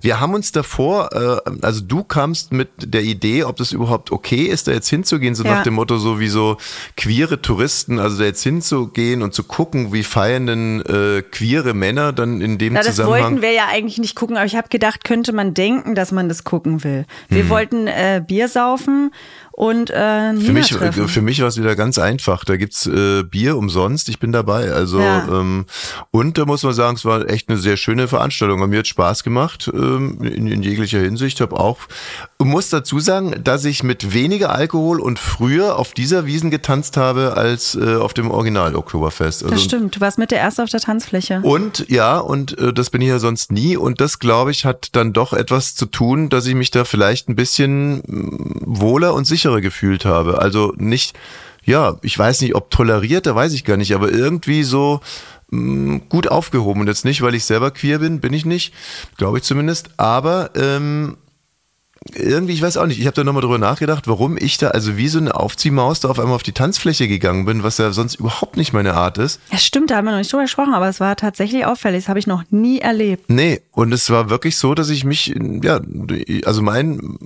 Wir 0.00 0.18
haben 0.20 0.34
uns 0.34 0.52
davor, 0.52 1.10
äh, 1.12 1.50
also 1.62 1.80
du 1.82 2.02
kamst 2.04 2.52
mit 2.52 2.68
der 2.78 3.02
Idee, 3.02 3.44
ob 3.44 3.56
das 3.56 3.72
überhaupt 3.72 4.10
okay 4.12 4.42
ist, 4.44 4.66
da 4.68 4.72
jetzt 4.72 4.88
hinzugehen, 4.88 5.34
so 5.34 5.44
Ja. 5.44 5.56
nach 5.56 5.62
dem 5.62 5.74
Motto, 5.74 5.98
so 5.98 6.18
wie 6.20 6.28
so 6.28 6.56
queere 6.96 7.40
Touristen, 7.42 7.98
also 7.98 8.18
da 8.18 8.24
jetzt 8.24 8.42
hinzugehen 8.42 9.22
und 9.22 9.34
zu 9.34 9.44
gucken, 9.44 9.92
wie 9.92 10.02
feiern 10.02 10.46
denn 10.46 10.80
äh, 10.86 11.22
queere 11.22 11.74
Männer 11.74 12.12
dann 12.12 12.40
in 12.40 12.58
dem 12.58 12.74
Ja, 12.74 12.80
das 12.82 12.96
Zusammenhang. 12.96 13.22
wollten 13.24 13.42
wir 13.42 13.52
ja 13.52 13.66
eigentlich 13.70 13.98
nicht 13.98 14.14
gucken, 14.16 14.36
aber 14.36 14.46
ich 14.46 14.56
habe 14.56 14.68
gedacht, 14.68 15.04
könnte 15.04 15.32
man 15.32 15.54
denken, 15.54 15.94
dass 15.94 16.12
man 16.12 16.28
das 16.28 16.44
gucken 16.44 16.82
will. 16.84 17.04
Wir 17.28 17.42
Hm. 17.42 17.48
wollten 17.50 17.86
äh, 17.86 18.22
Bier 18.26 18.48
saufen 18.48 19.12
und 19.60 19.90
äh, 19.90 20.32
Nina 20.32 20.46
Für 20.46 20.52
mich, 20.54 20.68
treffen. 20.70 21.06
für 21.06 21.20
mich 21.20 21.42
war 21.42 21.48
es 21.48 21.58
wieder 21.58 21.76
ganz 21.76 21.98
einfach. 21.98 22.46
Da 22.46 22.56
gibt's 22.56 22.86
äh, 22.86 23.24
Bier 23.24 23.58
umsonst. 23.58 24.08
Ich 24.08 24.18
bin 24.18 24.32
dabei. 24.32 24.72
Also 24.72 25.00
Ja. 25.00 25.28
ähm, 25.28 25.66
und 26.10 26.38
da 26.38 26.46
muss 26.46 26.62
man 26.62 26.72
sagen, 26.72 26.96
es 26.96 27.04
war 27.04 27.28
echt 27.28 27.50
eine 27.50 27.58
sehr 27.58 27.76
schöne 27.76 28.08
Veranstaltung. 28.08 28.66
Mir 28.70 28.78
hat 28.78 28.86
Spaß 28.86 29.22
gemacht 29.22 29.70
ähm, 29.70 30.22
in, 30.22 30.46
in 30.46 30.62
jeglicher 30.62 31.00
Hinsicht. 31.00 31.42
Habe 31.42 31.60
auch 31.60 31.76
muss 32.42 32.70
dazu 32.70 33.00
sagen, 33.00 33.34
dass 33.44 33.66
ich 33.66 33.82
mit 33.82 34.14
weniger 34.14 34.54
Alkohol 34.54 34.98
und 34.98 35.18
früher 35.18 35.78
auf 35.78 35.92
dieser 35.92 36.24
Wiesen 36.24 36.50
getanzt 36.50 36.96
habe 36.96 37.36
als 37.36 37.74
äh, 37.74 37.96
auf 37.96 38.14
dem 38.14 38.30
Original 38.30 38.74
Oktoberfest. 38.74 39.42
Also 39.42 39.54
das 39.54 39.62
stimmt, 39.62 39.96
du 39.96 40.00
warst 40.00 40.16
mit 40.16 40.30
der 40.30 40.38
Erste 40.38 40.62
auf 40.62 40.70
der 40.70 40.80
Tanzfläche. 40.80 41.40
und 41.42 41.86
ja, 41.90 42.18
und 42.18 42.56
äh, 42.58 42.72
das 42.72 42.88
bin 42.88 43.02
ich 43.02 43.08
ja 43.08 43.18
sonst 43.18 43.52
nie. 43.52 43.76
Und 43.76 44.00
das, 44.00 44.20
glaube 44.20 44.52
ich, 44.52 44.64
hat 44.64 44.88
dann 44.92 45.12
doch 45.12 45.34
etwas 45.34 45.74
zu 45.74 45.84
tun, 45.84 46.30
dass 46.30 46.46
ich 46.46 46.54
mich 46.54 46.70
da 46.70 46.84
vielleicht 46.84 47.28
ein 47.28 47.36
bisschen 47.36 47.98
mm, 47.98 48.62
wohler 48.64 49.12
und 49.12 49.26
sicherer 49.26 49.49
gefühlt 49.58 50.04
habe. 50.04 50.40
Also 50.40 50.72
nicht, 50.76 51.18
ja, 51.64 51.98
ich 52.02 52.18
weiß 52.18 52.40
nicht, 52.40 52.54
ob 52.54 52.70
toleriert, 52.70 53.26
da 53.26 53.34
weiß 53.34 53.52
ich 53.52 53.64
gar 53.64 53.76
nicht, 53.76 53.94
aber 53.94 54.10
irgendwie 54.10 54.62
so 54.62 55.00
mm, 55.50 55.98
gut 56.08 56.28
aufgehoben. 56.28 56.82
Und 56.82 56.86
jetzt 56.86 57.04
nicht, 57.04 57.22
weil 57.22 57.34
ich 57.34 57.44
selber 57.44 57.70
queer 57.70 57.98
bin, 57.98 58.20
bin 58.20 58.32
ich 58.32 58.44
nicht, 58.44 58.72
glaube 59.16 59.38
ich 59.38 59.44
zumindest. 59.44 59.90
Aber 59.96 60.50
ähm, 60.54 61.16
irgendwie, 62.14 62.54
ich 62.54 62.62
weiß 62.62 62.78
auch 62.78 62.86
nicht, 62.86 62.98
ich 62.98 63.06
habe 63.06 63.14
da 63.14 63.24
nochmal 63.24 63.42
drüber 63.42 63.58
nachgedacht, 63.58 64.08
warum 64.08 64.38
ich 64.38 64.56
da, 64.56 64.68
also 64.68 64.96
wie 64.96 65.08
so 65.08 65.18
eine 65.18 65.34
Aufziehmaus 65.34 66.00
da 66.00 66.08
auf 66.08 66.18
einmal 66.18 66.34
auf 66.34 66.42
die 66.42 66.52
Tanzfläche 66.52 67.08
gegangen 67.08 67.44
bin, 67.44 67.62
was 67.62 67.76
ja 67.76 67.90
sonst 67.92 68.14
überhaupt 68.14 68.56
nicht 68.56 68.72
meine 68.72 68.94
Art 68.94 69.18
ist. 69.18 69.40
Ja, 69.52 69.58
stimmt, 69.58 69.90
da 69.90 69.96
haben 69.96 70.06
wir 70.06 70.12
noch 70.12 70.18
nicht 70.18 70.32
drüber 70.32 70.44
gesprochen, 70.44 70.72
aber 70.72 70.88
es 70.88 70.98
war 70.98 71.14
tatsächlich 71.16 71.66
auffällig. 71.66 72.04
Das 72.04 72.08
habe 72.08 72.18
ich 72.18 72.26
noch 72.26 72.44
nie 72.50 72.78
erlebt. 72.78 73.28
Nee, 73.28 73.60
und 73.72 73.92
es 73.92 74.08
war 74.08 74.30
wirklich 74.30 74.56
so, 74.56 74.74
dass 74.74 74.88
ich 74.88 75.04
mich, 75.04 75.34
ja, 75.62 75.80
also 76.44 76.62
mein, 76.62 77.18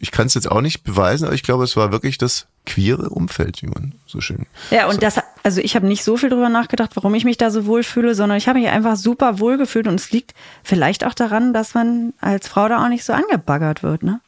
ich 0.00 0.10
kann 0.10 0.26
es 0.26 0.34
jetzt 0.34 0.50
auch 0.50 0.60
nicht 0.60 0.84
beweisen, 0.84 1.24
aber 1.26 1.34
ich 1.34 1.42
glaube, 1.42 1.64
es 1.64 1.76
war 1.76 1.92
wirklich 1.92 2.18
das 2.18 2.46
queere 2.64 3.10
Umfeld, 3.10 3.62
wie 3.62 3.66
man 3.66 3.94
so 4.06 4.20
schön. 4.20 4.46
Ja, 4.70 4.88
und 4.88 5.02
das, 5.02 5.16
also 5.42 5.60
ich 5.60 5.74
habe 5.74 5.86
nicht 5.86 6.04
so 6.04 6.16
viel 6.16 6.30
drüber 6.30 6.48
nachgedacht, 6.48 6.94
warum 6.94 7.14
ich 7.14 7.24
mich 7.24 7.36
da 7.36 7.50
so 7.50 7.66
wohl 7.66 7.82
fühle, 7.82 8.14
sondern 8.14 8.38
ich 8.38 8.48
habe 8.48 8.60
mich 8.60 8.68
einfach 8.68 8.96
super 8.96 9.40
wohl 9.40 9.58
gefühlt 9.58 9.88
und 9.88 9.94
es 9.96 10.12
liegt 10.12 10.34
vielleicht 10.62 11.04
auch 11.04 11.14
daran, 11.14 11.52
dass 11.52 11.74
man 11.74 12.12
als 12.20 12.48
Frau 12.48 12.68
da 12.68 12.84
auch 12.84 12.88
nicht 12.88 13.04
so 13.04 13.12
angebaggert 13.12 13.82
wird, 13.82 14.02
ne? 14.02 14.20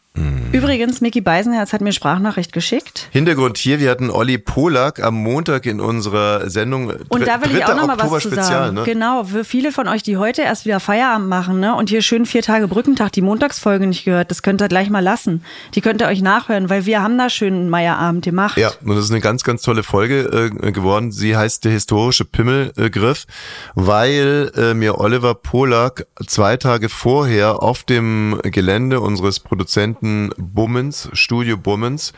Übrigens, 0.54 1.00
Mickey 1.00 1.21
Beisenherz 1.21 1.73
hat 1.73 1.80
mir 1.80 1.92
Sprachnachricht 1.92 2.52
geschickt. 2.52 3.09
Hintergrund 3.11 3.59
hier, 3.59 3.80
wir 3.80 3.90
hatten 3.90 4.09
Olli 4.09 4.38
Polak 4.38 5.02
am 5.02 5.16
Montag 5.16 5.66
in 5.66 5.80
unserer 5.80 6.49
Sendung. 6.49 6.92
Und 7.09 7.26
da 7.26 7.42
will 7.42 7.56
ich 7.56 7.64
auch 7.64 7.75
noch 7.75 7.88
mal 7.88 7.99
was 7.99 8.23
zu 8.23 8.30
sagen. 8.30 8.76
Ne? 8.76 8.85
Genau, 8.85 9.25
für 9.25 9.42
viele 9.42 9.73
von 9.73 9.88
euch, 9.88 10.04
die 10.04 10.16
heute 10.16 10.42
erst 10.42 10.64
wieder 10.64 10.78
Feierabend 10.78 11.28
machen 11.28 11.59
ne, 11.59 11.75
und 11.75 11.88
hier 11.88 12.02
schön 12.02 12.25
vier 12.25 12.42
Tage 12.42 12.68
Brückentag 12.68 13.11
die 13.11 13.21
Montagsfolge 13.21 13.88
nicht 13.88 14.04
gehört, 14.04 14.30
das 14.30 14.42
könnt 14.44 14.62
ihr 14.62 14.68
gleich 14.68 14.90
mal 14.90 15.00
lassen. 15.00 15.42
Die 15.75 15.80
könnt 15.80 16.00
ihr 16.00 16.06
euch 16.06 16.23
nachhören, 16.23 16.71
weil 16.71 16.87
wir 16.87 17.02
haben 17.02 17.18
da 17.18 17.28
schön 17.28 17.54
einen 17.54 17.68
Meierabend 17.68 18.25
gemacht. 18.25 18.56
Ja, 18.56 18.71
und 18.85 18.94
das 18.94 19.06
ist 19.06 19.11
eine 19.11 19.21
ganz, 19.21 19.42
ganz 19.42 19.62
tolle 19.62 19.83
Folge 19.83 20.50
äh, 20.62 20.71
geworden. 20.71 21.11
Sie 21.11 21.37
heißt 21.37 21.64
der 21.64 21.73
historische 21.73 22.25
Pimmelgriff, 22.25 23.26
weil 23.75 24.52
äh, 24.56 24.75
mir 24.75 25.00
Oliver 25.00 25.35
Polak 25.35 26.06
zwei 26.25 26.56
Tage 26.56 26.88
vorher 26.88 27.61
auf 27.61 27.83
dem 27.83 28.38
Gelände 28.44 29.00
unseres 29.00 29.40
Produzenten 29.40 30.04
Bummens, 30.37 31.09
Studio 31.13 31.57
Bummens, 31.57 32.13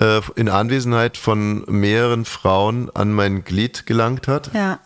äh, 0.00 0.20
in 0.34 0.48
Anwesenheit 0.48 1.16
von 1.16 1.64
mehreren 1.66 2.24
Frauen 2.24 2.90
an 2.94 3.12
mein 3.12 3.44
Glied 3.44 3.86
gelangt 3.86 4.28
hat. 4.28 4.50
Ja. 4.54 4.80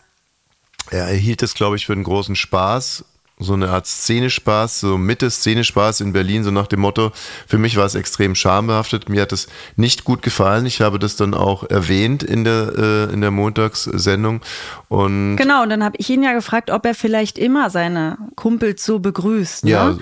Er 0.90 1.06
erhielt 1.06 1.42
es, 1.42 1.54
glaube 1.54 1.76
ich, 1.76 1.86
für 1.86 1.92
einen 1.92 2.04
großen 2.04 2.36
Spaß 2.36 3.04
so 3.42 3.54
eine 3.54 3.70
Art 3.70 3.86
Szenespaß, 3.86 4.80
so 4.80 4.98
Mitte 4.98 5.30
Szenespaß 5.30 6.00
in 6.02 6.12
Berlin, 6.12 6.44
so 6.44 6.50
nach 6.50 6.66
dem 6.66 6.80
Motto, 6.80 7.10
für 7.46 7.56
mich 7.58 7.76
war 7.76 7.86
es 7.86 7.94
extrem 7.94 8.34
schambehaftet, 8.34 9.08
mir 9.08 9.22
hat 9.22 9.32
es 9.32 9.48
nicht 9.76 10.04
gut 10.04 10.20
gefallen, 10.22 10.66
ich 10.66 10.80
habe 10.82 10.98
das 10.98 11.16
dann 11.16 11.32
auch 11.34 11.64
erwähnt 11.68 12.22
in 12.22 12.44
der, 12.44 12.72
äh, 12.76 13.12
in 13.14 13.20
der 13.22 13.30
Montagssendung 13.30 14.40
und 14.88 15.36
Genau, 15.36 15.62
und 15.62 15.70
dann 15.70 15.82
habe 15.82 15.96
ich 15.98 16.10
ihn 16.10 16.22
ja 16.22 16.32
gefragt, 16.34 16.70
ob 16.70 16.84
er 16.84 16.94
vielleicht 16.94 17.38
immer 17.38 17.70
seine 17.70 18.18
Kumpels 18.36 18.84
so 18.84 18.98
begrüßt, 18.98 19.64
ne? 19.64 19.70
Ja, 19.70 19.92
so- 19.92 19.98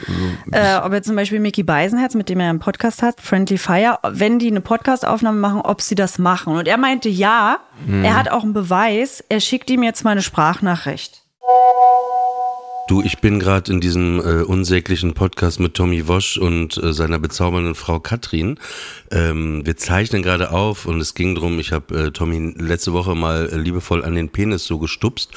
äh, 0.53 0.77
ob 0.85 0.93
er 0.93 1.03
zum 1.03 1.15
Beispiel 1.17 1.41
Mickey 1.41 1.63
Beisenherz, 1.63 2.15
mit 2.15 2.29
dem 2.29 2.41
er 2.41 2.51
einen 2.51 2.59
Podcast 2.59 3.03
hat, 3.03 3.21
Friendly 3.21 3.59
Fire, 3.59 3.99
wenn 4.11 4.39
die 4.39 4.49
eine 4.49 4.61
Podcastaufnahme 4.61 5.39
machen, 5.39 5.61
ob 5.61 5.81
sie 5.81 5.95
das 5.95 6.19
machen 6.19 6.57
und 6.57 6.67
er 6.67 6.77
meinte 6.79 7.09
ja, 7.09 7.59
Mhm. 7.87 8.05
er 8.05 8.17
hat 8.17 8.29
auch 8.31 8.43
einen 8.43 8.53
Beweis, 8.55 9.23
er 9.29 9.39
schickt 9.41 9.71
ihm 9.71 9.85
jetzt 9.85 10.03
mal 10.03 10.11
eine 10.11 10.23
Sprachnachricht. 10.23 11.23
Du, 12.89 13.03
ich 13.03 13.19
bin 13.19 13.39
gerade 13.39 13.71
in 13.71 13.83
diesem 13.83 14.19
äh, 14.19 14.43
unsäglichen 14.43 15.13
Podcast 15.13 15.61
mit 15.61 15.75
Tommy 15.75 16.09
Wosch 16.09 16.39
und 16.39 16.83
äh, 16.83 16.95
seiner 16.95 17.19
bezaubernden 17.19 17.75
Frau 17.75 18.01
Katrin. 18.01 18.59
Ähm, 19.11 19.61
wir 19.67 19.77
zeichnen 19.77 20.23
gerade 20.23 20.53
auf 20.53 20.87
und 20.87 20.99
es 20.99 21.13
ging 21.13 21.35
drum. 21.35 21.59
ich 21.59 21.73
habe 21.73 22.07
äh, 22.07 22.11
Tommy 22.13 22.55
letzte 22.57 22.95
Woche 22.95 23.15
mal 23.15 23.51
äh, 23.53 23.59
liebevoll 23.59 24.07
an 24.07 24.15
den 24.15 24.31
Penis 24.31 24.65
so 24.65 24.79
gestupst 24.79 25.33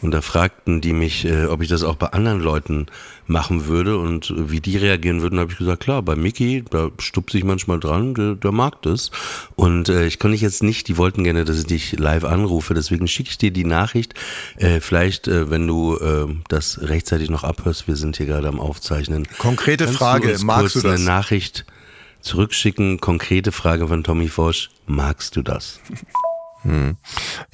und 0.00 0.12
da 0.12 0.22
fragten 0.22 0.80
die 0.80 0.94
mich, 0.94 1.26
äh, 1.26 1.44
ob 1.44 1.60
ich 1.60 1.68
das 1.68 1.82
auch 1.82 1.96
bei 1.96 2.06
anderen 2.06 2.40
Leuten 2.40 2.86
machen 3.26 3.66
würde 3.66 3.98
und 3.98 4.32
wie 4.36 4.60
die 4.60 4.76
reagieren 4.76 5.20
würden, 5.20 5.38
habe 5.38 5.52
ich 5.52 5.58
gesagt, 5.58 5.82
klar, 5.82 6.02
bei 6.02 6.16
Mickey, 6.16 6.64
da 6.70 6.90
stupse 6.98 7.38
ich 7.38 7.44
manchmal 7.44 7.80
dran, 7.80 8.14
der, 8.14 8.34
der 8.36 8.52
mag 8.52 8.82
das. 8.82 9.10
Und 9.56 9.88
äh, 9.88 10.06
ich 10.06 10.18
konnte 10.18 10.36
jetzt 10.36 10.62
nicht, 10.62 10.88
die 10.88 10.96
wollten 10.96 11.24
gerne, 11.24 11.44
dass 11.44 11.58
ich 11.58 11.66
dich 11.66 11.98
live 11.98 12.24
anrufe, 12.24 12.74
deswegen 12.74 13.08
schicke 13.08 13.30
ich 13.30 13.38
dir 13.38 13.50
die 13.50 13.64
Nachricht. 13.64 14.14
Äh, 14.56 14.80
vielleicht, 14.80 15.28
äh, 15.28 15.50
wenn 15.50 15.66
du 15.66 15.96
äh, 15.96 16.26
das 16.48 16.85
rechtzeitig 16.88 17.30
noch 17.30 17.44
abhörst, 17.44 17.88
wir 17.88 17.96
sind 17.96 18.16
hier 18.16 18.26
gerade 18.26 18.48
am 18.48 18.60
Aufzeichnen. 18.60 19.26
Konkrete 19.38 19.84
Kannst 19.84 19.98
Frage, 19.98 20.28
du 20.28 20.32
uns 20.34 20.42
magst 20.42 20.60
kurz 20.60 20.72
du 20.74 20.80
das? 20.88 20.96
eine 20.96 21.04
Nachricht 21.04 21.66
zurückschicken? 22.20 23.00
Konkrete 23.00 23.52
Frage 23.52 23.88
von 23.88 24.04
Tommy 24.04 24.28
Forsch, 24.28 24.70
magst 24.86 25.36
du 25.36 25.42
das? 25.42 25.80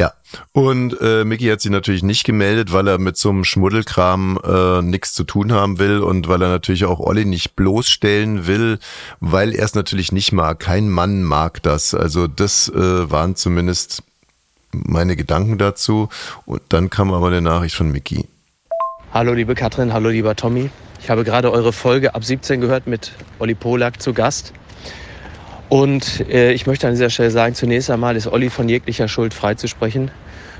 Ja, 0.00 0.14
und 0.52 0.98
äh, 1.02 1.24
Mickey 1.24 1.44
hat 1.48 1.60
sich 1.60 1.70
natürlich 1.70 2.02
nicht 2.02 2.24
gemeldet, 2.24 2.72
weil 2.72 2.88
er 2.88 2.96
mit 2.96 3.18
so 3.18 3.28
einem 3.28 3.44
Schmuddelkram 3.44 4.38
äh, 4.42 4.80
nichts 4.80 5.12
zu 5.12 5.24
tun 5.24 5.52
haben 5.52 5.78
will 5.78 5.98
und 6.00 6.28
weil 6.28 6.40
er 6.40 6.48
natürlich 6.48 6.86
auch 6.86 6.98
Olli 6.98 7.26
nicht 7.26 7.54
bloßstellen 7.54 8.46
will, 8.46 8.78
weil 9.20 9.54
er 9.54 9.66
es 9.66 9.74
natürlich 9.74 10.12
nicht 10.12 10.32
mag. 10.32 10.60
Kein 10.60 10.88
Mann 10.88 11.22
mag 11.24 11.62
das. 11.62 11.94
Also 11.94 12.26
das 12.26 12.70
äh, 12.70 13.10
waren 13.10 13.36
zumindest 13.36 14.02
meine 14.72 15.14
Gedanken 15.14 15.58
dazu. 15.58 16.08
Und 16.46 16.62
dann 16.70 16.88
kam 16.88 17.12
aber 17.12 17.26
eine 17.26 17.42
Nachricht 17.42 17.74
von 17.74 17.92
Mickey. 17.92 18.26
Hallo 19.14 19.34
liebe 19.34 19.54
Katrin, 19.54 19.92
hallo 19.92 20.08
lieber 20.08 20.34
Tommy. 20.36 20.70
Ich 21.02 21.10
habe 21.10 21.22
gerade 21.22 21.52
eure 21.52 21.74
Folge 21.74 22.14
ab 22.14 22.24
17 22.24 22.62
gehört 22.62 22.86
mit 22.86 23.12
Olli 23.40 23.54
Polak 23.54 24.00
zu 24.00 24.14
Gast. 24.14 24.54
Und 25.68 26.26
äh, 26.30 26.52
ich 26.52 26.66
möchte 26.66 26.86
an 26.86 26.94
dieser 26.94 27.10
Stelle 27.10 27.30
sagen, 27.30 27.54
zunächst 27.54 27.90
einmal 27.90 28.16
ist 28.16 28.26
Olli 28.26 28.48
von 28.48 28.70
jeglicher 28.70 29.08
Schuld 29.08 29.34
freizusprechen. 29.34 30.10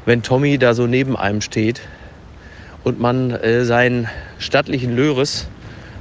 Wenn 0.05 0.23
Tommy 0.23 0.59
da 0.59 0.75
so 0.75 0.87
neben 0.87 1.17
einem 1.17 1.41
steht 1.41 1.81
und 2.85 3.01
man 3.01 3.31
äh, 3.31 3.65
seinen 3.65 4.11
stattlichen 4.37 4.95
Löres 4.95 5.49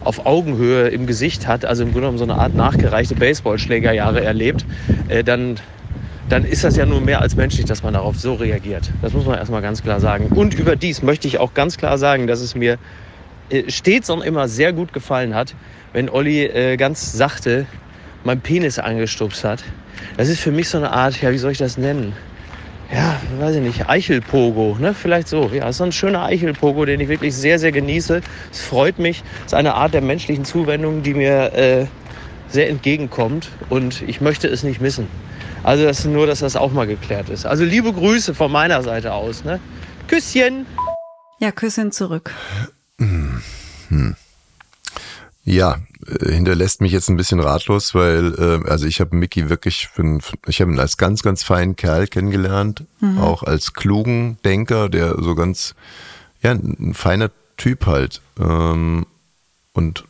auf 0.03 0.25
Augenhöhe 0.25 0.89
im 0.89 1.07
Gesicht 1.07 1.47
hat, 1.47 1.63
also 1.63 1.83
im 1.83 1.93
Grunde 1.93 2.07
genommen 2.07 2.17
so 2.17 2.25
eine 2.25 2.35
Art 2.35 2.53
nachgereichte 2.53 3.15
Baseballschlägerjahre 3.15 4.25
erlebt, 4.25 4.65
äh, 5.07 5.23
dann, 5.23 5.55
dann 6.31 6.45
ist 6.45 6.63
das 6.63 6.77
ja 6.77 6.85
nur 6.85 7.01
mehr 7.01 7.19
als 7.19 7.35
menschlich, 7.35 7.65
dass 7.65 7.83
man 7.83 7.93
darauf 7.93 8.17
so 8.17 8.35
reagiert. 8.35 8.91
Das 9.01 9.11
muss 9.11 9.25
man 9.25 9.37
erstmal 9.37 9.61
ganz 9.61 9.83
klar 9.83 9.99
sagen. 9.99 10.31
Und 10.33 10.53
überdies 10.53 11.01
möchte 11.01 11.27
ich 11.27 11.39
auch 11.39 11.53
ganz 11.53 11.77
klar 11.77 11.97
sagen, 11.97 12.25
dass 12.25 12.39
es 12.39 12.55
mir 12.55 12.77
äh, 13.49 13.69
stets 13.69 14.09
und 14.09 14.23
immer 14.23 14.47
sehr 14.47 14.71
gut 14.71 14.93
gefallen 14.93 15.35
hat, 15.35 15.53
wenn 15.91 16.09
Olli 16.09 16.45
äh, 16.45 16.77
ganz 16.77 17.11
sachte 17.11 17.65
meinen 18.23 18.39
Penis 18.39 18.79
angestupst 18.79 19.43
hat. 19.43 19.61
Das 20.15 20.29
ist 20.29 20.39
für 20.39 20.51
mich 20.51 20.69
so 20.69 20.77
eine 20.77 20.91
Art, 20.91 21.21
ja, 21.21 21.31
wie 21.31 21.37
soll 21.37 21.51
ich 21.51 21.57
das 21.57 21.77
nennen? 21.77 22.13
Ja, 22.93 23.19
weiß 23.39 23.55
ich 23.55 23.61
nicht, 23.61 23.89
Eichelpogo, 23.89 24.77
ne? 24.79 24.93
Vielleicht 24.93 25.27
so. 25.27 25.49
Ja, 25.53 25.67
ist 25.67 25.77
so 25.77 25.83
ein 25.83 25.91
schöner 25.91 26.23
Eichelpogo, 26.23 26.85
den 26.85 26.99
ich 27.01 27.09
wirklich 27.09 27.35
sehr, 27.35 27.59
sehr 27.59 27.71
genieße. 27.73 28.21
Es 28.51 28.61
freut 28.61 28.99
mich. 28.99 29.23
Es 29.39 29.47
ist 29.47 29.53
eine 29.53 29.75
Art 29.75 29.93
der 29.93 30.01
menschlichen 30.01 30.45
Zuwendung, 30.45 31.03
die 31.03 31.13
mir 31.13 31.53
äh, 31.53 31.85
sehr 32.49 32.69
entgegenkommt 32.69 33.49
und 33.69 34.01
ich 34.01 34.21
möchte 34.21 34.47
es 34.47 34.63
nicht 34.63 34.79
missen. 34.81 35.07
Also 35.63 35.83
das 35.83 35.99
ist 35.99 36.05
nur, 36.05 36.27
dass 36.27 36.39
das 36.39 36.55
auch 36.55 36.71
mal 36.71 36.87
geklärt 36.87 37.29
ist. 37.29 37.45
Also 37.45 37.63
liebe 37.63 37.93
Grüße 37.93 38.33
von 38.33 38.51
meiner 38.51 38.81
Seite 38.83 39.13
aus, 39.13 39.43
ne? 39.43 39.59
Küsschen! 40.07 40.65
Ja, 41.39 41.51
Küsschen 41.51 41.91
zurück. 41.91 42.31
Ja, 45.43 45.79
äh, 46.07 46.31
hinterlässt 46.31 46.81
mich 46.81 46.91
jetzt 46.91 47.09
ein 47.09 47.17
bisschen 47.17 47.39
ratlos, 47.39 47.95
weil 47.95 48.35
äh, 48.37 48.69
also 48.69 48.85
ich 48.85 48.99
habe 48.99 49.15
Mickey 49.15 49.49
wirklich, 49.49 49.87
für, 49.87 50.19
ich 50.47 50.61
habe 50.61 50.71
ihn 50.71 50.79
als 50.79 50.97
ganz, 50.97 51.23
ganz 51.23 51.43
feinen 51.43 51.75
Kerl 51.75 52.07
kennengelernt, 52.07 52.85
auch 53.19 53.43
als 53.43 53.73
klugen 53.73 54.37
Denker, 54.45 54.87
der 54.89 55.15
so 55.21 55.33
ganz, 55.35 55.75
ja, 56.43 56.51
ein 56.51 56.93
feiner 56.93 57.31
Typ 57.57 57.85
halt. 57.85 58.21
Ähm, 58.39 59.05
und 59.73 60.05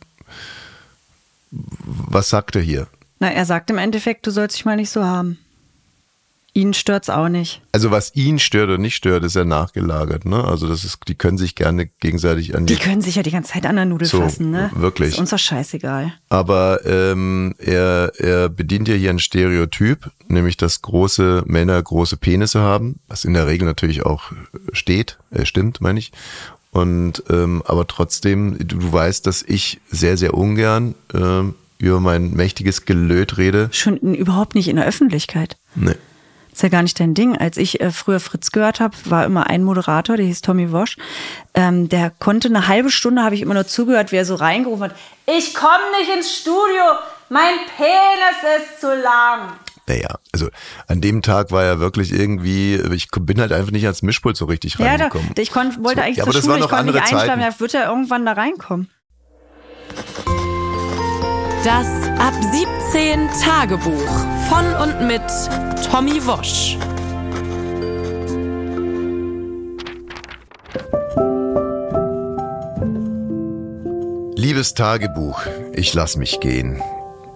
was 1.50 2.28
sagt 2.28 2.56
er 2.56 2.62
hier? 2.62 2.86
Na, 3.22 3.30
er 3.30 3.44
sagt 3.44 3.70
im 3.70 3.78
Endeffekt, 3.78 4.26
du 4.26 4.32
sollst 4.32 4.56
dich 4.56 4.64
mal 4.64 4.74
nicht 4.74 4.90
so 4.90 5.04
haben. 5.04 5.38
Ihn 6.54 6.74
stört's 6.74 7.08
auch 7.08 7.28
nicht. 7.28 7.62
Also 7.70 7.92
was 7.92 8.16
ihn 8.16 8.40
stört 8.40 8.64
oder 8.64 8.78
nicht 8.78 8.96
stört, 8.96 9.22
ist 9.22 9.36
ja 9.36 9.44
nachgelagert, 9.44 10.24
ne? 10.24 10.42
Also 10.42 10.66
das 10.66 10.82
ist, 10.82 10.98
die 11.06 11.14
können 11.14 11.38
sich 11.38 11.54
gerne 11.54 11.86
gegenseitig 12.00 12.56
an 12.56 12.66
Die 12.66 12.74
können 12.74 13.00
sich 13.00 13.14
ja 13.14 13.22
die 13.22 13.30
ganze 13.30 13.52
Zeit 13.52 13.64
an 13.64 13.76
der 13.76 13.84
Nudel 13.84 14.08
So, 14.08 14.20
fassen, 14.20 14.50
ne? 14.50 14.72
wirklich. 14.74 15.10
Ist 15.10 15.20
uns 15.20 15.30
doch 15.30 15.38
scheißegal. 15.38 16.12
Aber 16.30 16.84
ähm, 16.84 17.54
er, 17.58 18.10
er 18.16 18.48
bedient 18.48 18.88
ja 18.88 18.96
hier 18.96 19.10
ein 19.10 19.20
Stereotyp, 19.20 20.10
nämlich 20.26 20.56
dass 20.56 20.82
große 20.82 21.44
Männer 21.46 21.80
große 21.80 22.16
Penisse 22.16 22.58
haben, 22.58 22.98
was 23.06 23.24
in 23.24 23.34
der 23.34 23.46
Regel 23.46 23.66
natürlich 23.66 24.04
auch 24.04 24.32
steht, 24.72 25.18
äh, 25.30 25.46
stimmt, 25.46 25.80
meine 25.80 26.00
ich. 26.00 26.10
Und 26.72 27.22
ähm, 27.30 27.62
aber 27.66 27.86
trotzdem, 27.86 28.58
du, 28.58 28.78
du 28.78 28.92
weißt, 28.92 29.28
dass 29.28 29.44
ich 29.44 29.80
sehr, 29.88 30.16
sehr 30.16 30.34
ungern 30.34 30.96
ähm, 31.14 31.54
über 31.82 32.00
mein 32.00 32.30
mächtiges 32.30 32.84
Gelöt 32.86 33.36
rede. 33.38 33.68
Schon 33.72 33.96
überhaupt 33.98 34.54
nicht 34.54 34.68
in 34.68 34.76
der 34.76 34.86
Öffentlichkeit. 34.86 35.56
Nee. 35.74 35.94
Ist 36.52 36.62
ja 36.62 36.68
gar 36.68 36.82
nicht 36.82 37.00
dein 37.00 37.14
Ding. 37.14 37.36
Als 37.36 37.56
ich 37.56 37.80
äh, 37.80 37.90
früher 37.90 38.20
Fritz 38.20 38.50
gehört 38.52 38.78
habe, 38.78 38.94
war 39.06 39.24
immer 39.24 39.48
ein 39.48 39.64
Moderator, 39.64 40.16
der 40.16 40.26
hieß 40.26 40.42
Tommy 40.42 40.70
Wosch. 40.70 40.96
Ähm, 41.54 41.88
der 41.88 42.10
konnte 42.10 42.48
eine 42.48 42.68
halbe 42.68 42.90
Stunde, 42.90 43.22
habe 43.22 43.34
ich 43.34 43.40
immer 43.42 43.54
nur 43.54 43.66
zugehört, 43.66 44.12
wie 44.12 44.16
er 44.16 44.24
so 44.26 44.34
reingerufen 44.34 44.84
hat, 44.84 44.94
ich 45.26 45.54
komme 45.54 45.80
nicht 45.98 46.14
ins 46.14 46.36
Studio, 46.36 46.82
mein 47.30 47.54
Penis 47.76 48.60
ist 48.70 48.80
zu 48.80 48.86
lang. 48.88 49.54
Naja, 49.88 50.14
also 50.32 50.48
an 50.86 51.00
dem 51.00 51.22
Tag 51.22 51.50
war 51.50 51.64
er 51.64 51.80
wirklich 51.80 52.12
irgendwie, 52.12 52.74
ich 52.94 53.08
bin 53.10 53.40
halt 53.40 53.52
einfach 53.52 53.72
nicht 53.72 53.84
ans 53.84 54.02
Mischpult 54.02 54.36
so 54.36 54.44
richtig 54.44 54.74
Ja, 54.74 54.84
da, 54.98 55.04
reingekommen. 55.06 55.30
ich 55.38 55.50
konnt, 55.50 55.82
wollte 55.82 56.00
So, 56.00 56.06
eigentlich 56.06 56.16
ja, 56.18 56.24
zur 56.24 56.28
aber 56.28 56.32
das 56.34 56.42
Schule, 56.42 56.52
waren 56.52 56.58
ich 56.60 56.62
noch 56.64 56.70
konnte 56.76 56.92
nicht 56.92 57.00
einschlafen, 57.02 57.28
Zeiten. 57.28 57.40
da 57.40 57.60
wird 57.60 57.74
er 57.74 57.86
irgendwann 57.88 58.26
da 58.26 58.32
reinkommen. 58.32 58.90
Das 61.64 61.86
Ab 62.18 62.34
17 62.90 63.28
Tagebuch 63.40 63.92
von 64.48 64.64
und 64.82 65.06
mit 65.06 65.22
Tommy 65.88 66.20
Wosch. 66.26 66.76
Liebes 74.34 74.74
Tagebuch, 74.74 75.42
ich 75.72 75.94
lass 75.94 76.16
mich 76.16 76.40
gehen. 76.40 76.82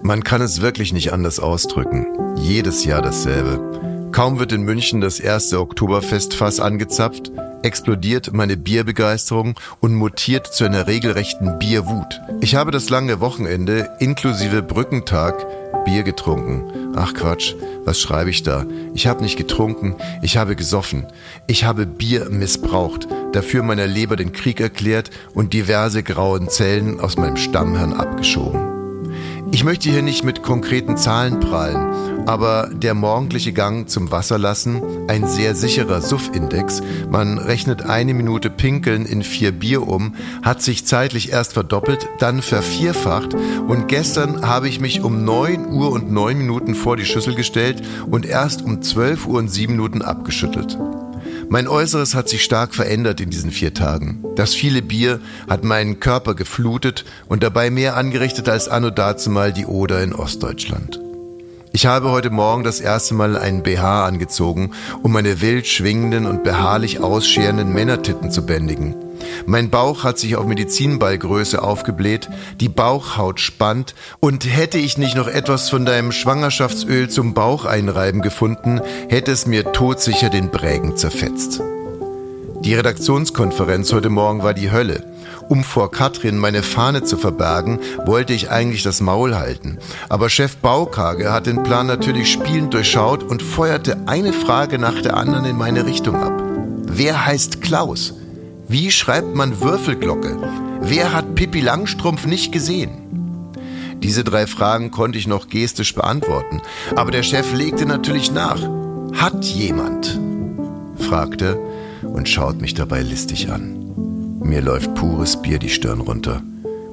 Man 0.02 0.24
kann 0.24 0.42
es 0.42 0.60
wirklich 0.60 0.92
nicht 0.92 1.12
anders 1.12 1.38
ausdrücken. 1.38 2.08
Jedes 2.36 2.84
Jahr 2.84 3.02
dasselbe. 3.02 4.10
Kaum 4.10 4.40
wird 4.40 4.50
in 4.50 4.62
München 4.62 5.00
das 5.00 5.20
erste 5.20 5.60
Oktoberfestfass 5.60 6.58
angezapft, 6.58 7.30
explodiert 7.62 8.32
meine 8.32 8.56
Bierbegeisterung 8.56 9.58
und 9.80 9.94
mutiert 9.94 10.46
zu 10.46 10.64
einer 10.64 10.86
regelrechten 10.86 11.58
Bierwut. 11.58 12.20
Ich 12.40 12.54
habe 12.54 12.70
das 12.70 12.90
lange 12.90 13.20
Wochenende 13.20 13.90
inklusive 13.98 14.62
Brückentag 14.62 15.46
Bier 15.84 16.02
getrunken. 16.02 16.94
Ach 16.96 17.14
Quatsch, 17.14 17.54
was 17.84 18.00
schreibe 18.00 18.30
ich 18.30 18.42
da? 18.42 18.66
Ich 18.94 19.06
habe 19.06 19.22
nicht 19.22 19.36
getrunken, 19.36 19.94
ich 20.20 20.36
habe 20.36 20.56
gesoffen. 20.56 21.06
Ich 21.46 21.64
habe 21.64 21.86
Bier 21.86 22.28
missbraucht, 22.28 23.06
dafür 23.32 23.62
meiner 23.62 23.86
Leber 23.86 24.16
den 24.16 24.32
Krieg 24.32 24.60
erklärt 24.60 25.10
und 25.34 25.52
diverse 25.52 26.02
grauen 26.02 26.48
Zellen 26.48 27.00
aus 27.00 27.16
meinem 27.16 27.36
Stammhirn 27.36 27.92
abgeschoben. 27.92 28.75
Ich 29.52 29.64
möchte 29.64 29.90
hier 29.90 30.02
nicht 30.02 30.24
mit 30.24 30.42
konkreten 30.42 30.96
Zahlen 30.96 31.40
prahlen, 31.40 32.26
aber 32.26 32.68
der 32.72 32.94
morgendliche 32.94 33.52
Gang 33.52 33.88
zum 33.88 34.10
Wasserlassen, 34.10 34.82
ein 35.08 35.26
sehr 35.26 35.54
sicherer 35.54 36.02
Suff-Index, 36.02 36.82
man 37.10 37.38
rechnet 37.38 37.82
eine 37.82 38.12
Minute 38.12 38.50
Pinkeln 38.50 39.06
in 39.06 39.22
vier 39.22 39.52
Bier 39.52 39.86
um, 39.86 40.14
hat 40.42 40.62
sich 40.62 40.84
zeitlich 40.84 41.32
erst 41.32 41.52
verdoppelt, 41.52 42.08
dann 42.18 42.42
vervierfacht 42.42 43.34
und 43.34 43.88
gestern 43.88 44.46
habe 44.46 44.68
ich 44.68 44.80
mich 44.80 45.02
um 45.02 45.24
9 45.24 45.72
Uhr 45.72 45.92
und 45.92 46.10
9 46.10 46.36
Minuten 46.36 46.74
vor 46.74 46.96
die 46.96 47.04
Schüssel 47.06 47.34
gestellt 47.34 47.82
und 48.10 48.26
erst 48.26 48.62
um 48.62 48.82
12 48.82 49.26
Uhr 49.26 49.38
und 49.38 49.48
7 49.48 49.72
Minuten 49.72 50.02
abgeschüttelt. 50.02 50.76
Mein 51.48 51.68
Äußeres 51.68 52.14
hat 52.14 52.28
sich 52.28 52.42
stark 52.42 52.74
verändert 52.74 53.20
in 53.20 53.30
diesen 53.30 53.52
vier 53.52 53.72
Tagen. 53.72 54.24
Das 54.34 54.54
viele 54.54 54.82
Bier 54.82 55.20
hat 55.48 55.62
meinen 55.62 56.00
Körper 56.00 56.34
geflutet 56.34 57.04
und 57.28 57.42
dabei 57.42 57.70
mehr 57.70 57.96
angerichtet 57.96 58.48
als 58.48 58.68
anno 58.68 58.90
dazumal 58.90 59.52
die 59.52 59.66
Oder 59.66 60.02
in 60.02 60.12
Ostdeutschland. 60.12 61.00
Ich 61.76 61.84
habe 61.84 62.10
heute 62.10 62.30
Morgen 62.30 62.64
das 62.64 62.80
erste 62.80 63.12
Mal 63.12 63.36
einen 63.36 63.62
BH 63.62 64.06
angezogen, 64.06 64.70
um 65.02 65.12
meine 65.12 65.42
wild 65.42 65.66
schwingenden 65.66 66.24
und 66.24 66.42
beharrlich 66.42 67.00
ausscherenden 67.00 67.70
Männertitten 67.70 68.30
zu 68.30 68.46
bändigen. 68.46 68.94
Mein 69.44 69.68
Bauch 69.68 70.02
hat 70.02 70.18
sich 70.18 70.36
auf 70.36 70.46
Medizinballgröße 70.46 71.62
aufgebläht, 71.62 72.30
die 72.60 72.70
Bauchhaut 72.70 73.40
spannt 73.40 73.94
und 74.20 74.46
hätte 74.46 74.78
ich 74.78 74.96
nicht 74.96 75.16
noch 75.16 75.28
etwas 75.28 75.68
von 75.68 75.84
deinem 75.84 76.12
Schwangerschaftsöl 76.12 77.10
zum 77.10 77.34
Bauch 77.34 77.66
einreiben 77.66 78.22
gefunden, 78.22 78.80
hätte 79.10 79.32
es 79.32 79.44
mir 79.44 79.70
todsicher 79.72 80.30
den 80.30 80.50
Brägen 80.50 80.96
zerfetzt. 80.96 81.60
Die 82.60 82.74
Redaktionskonferenz 82.74 83.92
heute 83.92 84.08
Morgen 84.08 84.42
war 84.42 84.54
die 84.54 84.70
Hölle. 84.72 85.04
Um 85.48 85.62
vor 85.62 85.90
Katrin 85.92 86.38
meine 86.38 86.62
Fahne 86.62 87.04
zu 87.04 87.16
verbergen, 87.16 87.78
wollte 88.04 88.32
ich 88.32 88.50
eigentlich 88.50 88.82
das 88.82 89.00
Maul 89.00 89.36
halten. 89.36 89.78
Aber 90.08 90.28
Chef 90.28 90.56
Baukage 90.56 91.32
hat 91.32 91.46
den 91.46 91.62
Plan 91.62 91.86
natürlich 91.86 92.32
spielend 92.32 92.74
durchschaut 92.74 93.22
und 93.22 93.42
feuerte 93.42 93.96
eine 94.06 94.32
Frage 94.32 94.78
nach 94.78 95.00
der 95.00 95.16
anderen 95.16 95.44
in 95.44 95.56
meine 95.56 95.86
Richtung 95.86 96.16
ab. 96.16 96.32
Wer 96.88 97.26
heißt 97.26 97.62
Klaus? 97.62 98.14
Wie 98.68 98.90
schreibt 98.90 99.34
man 99.36 99.60
Würfelglocke? 99.60 100.36
Wer 100.80 101.12
hat 101.12 101.36
Pippi 101.36 101.60
Langstrumpf 101.60 102.26
nicht 102.26 102.50
gesehen? 102.50 103.02
Diese 103.98 104.24
drei 104.24 104.46
Fragen 104.46 104.90
konnte 104.90 105.18
ich 105.18 105.26
noch 105.26 105.48
gestisch 105.48 105.94
beantworten, 105.94 106.60
aber 106.96 107.12
der 107.12 107.22
Chef 107.22 107.52
legte 107.52 107.86
natürlich 107.86 108.32
nach. 108.32 108.60
Hat 109.14 109.44
jemand? 109.44 110.18
fragte 110.98 111.58
und 112.02 112.28
schaut 112.28 112.60
mich 112.60 112.74
dabei 112.74 113.02
listig 113.02 113.50
an. 113.50 113.75
Mir 114.46 114.60
läuft 114.60 114.94
pures 114.94 115.42
Bier 115.42 115.58
die 115.58 115.68
Stirn 115.68 116.00
runter. 116.00 116.40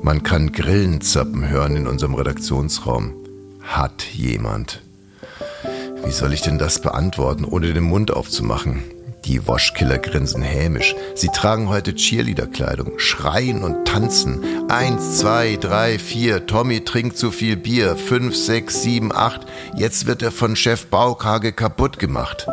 Man 0.02 0.24
kann 0.24 0.52
Grillen 0.52 1.02
zappen 1.02 1.48
hören 1.48 1.76
in 1.76 1.86
unserem 1.86 2.16
Redaktionsraum. 2.16 3.14
Hat 3.62 4.04
jemand? 4.12 4.82
Wie 6.04 6.12
soll 6.12 6.34
ich 6.34 6.42
denn 6.42 6.58
das 6.58 6.82
beantworten, 6.82 7.46
ohne 7.46 7.72
den 7.72 7.84
Mund 7.84 8.10
aufzumachen? 8.10 8.82
Die 9.26 9.48
Waschkiller 9.48 10.00
grinsen 10.00 10.42
hämisch. 10.42 10.96
Sie 11.14 11.28
tragen 11.28 11.70
heute 11.70 11.94
Cheerleader-Kleidung, 11.94 12.98
schreien 12.98 13.64
und 13.64 13.86
tanzen. 13.88 14.44
Eins, 14.70 15.20
zwei, 15.20 15.56
drei, 15.56 16.00
vier. 16.00 16.48
Tommy 16.48 16.84
trinkt 16.84 17.18
zu 17.18 17.30
viel 17.30 17.56
Bier. 17.56 17.96
Fünf, 17.98 18.36
sechs, 18.36 18.82
sieben, 18.82 19.14
acht. 19.14 19.42
Jetzt 19.78 20.08
wird 20.08 20.24
er 20.24 20.32
von 20.32 20.56
Chef 20.56 20.88
Baukage 20.88 21.52
kaputt 21.52 22.00
gemacht. 22.00 22.48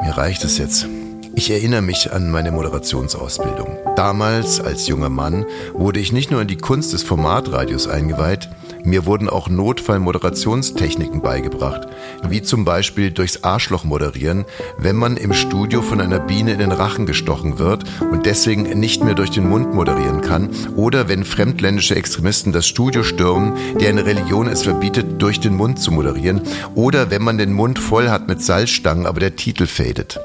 Mir 0.00 0.16
reicht 0.16 0.44
es 0.44 0.56
jetzt. 0.58 0.86
Ich 1.34 1.50
erinnere 1.50 1.80
mich 1.80 2.12
an 2.12 2.30
meine 2.30 2.52
Moderationsausbildung. 2.52 3.78
Damals, 3.96 4.60
als 4.60 4.86
junger 4.86 5.08
Mann, 5.08 5.46
wurde 5.72 5.98
ich 5.98 6.12
nicht 6.12 6.30
nur 6.30 6.42
in 6.42 6.48
die 6.48 6.58
Kunst 6.58 6.92
des 6.92 7.02
Formatradios 7.02 7.88
eingeweiht, 7.88 8.50
mir 8.84 9.06
wurden 9.06 9.30
auch 9.30 9.48
Notfallmoderationstechniken 9.48 11.22
beigebracht, 11.22 11.88
wie 12.28 12.42
zum 12.42 12.64
Beispiel 12.64 13.12
durchs 13.12 13.44
Arschloch 13.44 13.84
moderieren, 13.84 14.44
wenn 14.76 14.96
man 14.96 15.16
im 15.16 15.32
Studio 15.32 15.80
von 15.80 16.00
einer 16.00 16.18
Biene 16.18 16.52
in 16.52 16.58
den 16.58 16.72
Rachen 16.72 17.06
gestochen 17.06 17.58
wird 17.58 17.84
und 18.10 18.26
deswegen 18.26 18.64
nicht 18.78 19.02
mehr 19.02 19.14
durch 19.14 19.30
den 19.30 19.48
Mund 19.48 19.72
moderieren 19.72 20.20
kann, 20.20 20.50
oder 20.76 21.08
wenn 21.08 21.24
fremdländische 21.24 21.94
Extremisten 21.94 22.52
das 22.52 22.66
Studio 22.66 23.02
stürmen, 23.02 23.54
deren 23.80 23.98
Religion 23.98 24.48
es 24.48 24.64
verbietet, 24.64 25.22
durch 25.22 25.40
den 25.40 25.54
Mund 25.54 25.78
zu 25.80 25.92
moderieren, 25.92 26.42
oder 26.74 27.10
wenn 27.10 27.22
man 27.22 27.38
den 27.38 27.52
Mund 27.52 27.78
voll 27.78 28.10
hat 28.10 28.28
mit 28.28 28.42
Salzstangen, 28.42 29.06
aber 29.06 29.20
der 29.20 29.36
Titel 29.36 29.66
fadet. 29.66 30.20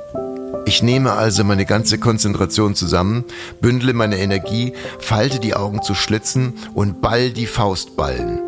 Ich 0.67 0.83
nehme 0.83 1.13
also 1.13 1.45
meine 1.45 1.65
ganze 1.65 1.97
Konzentration 1.97 2.75
zusammen, 2.75 3.23
bündle 3.61 3.93
meine 3.93 4.17
Energie, 4.17 4.73
falte 4.99 5.39
die 5.39 5.55
Augen 5.55 5.81
zu 5.81 5.95
Schlitzen 5.95 6.55
und 6.73 7.01
ball 7.01 7.31
die 7.31 7.47
Faustballen. 7.47 8.41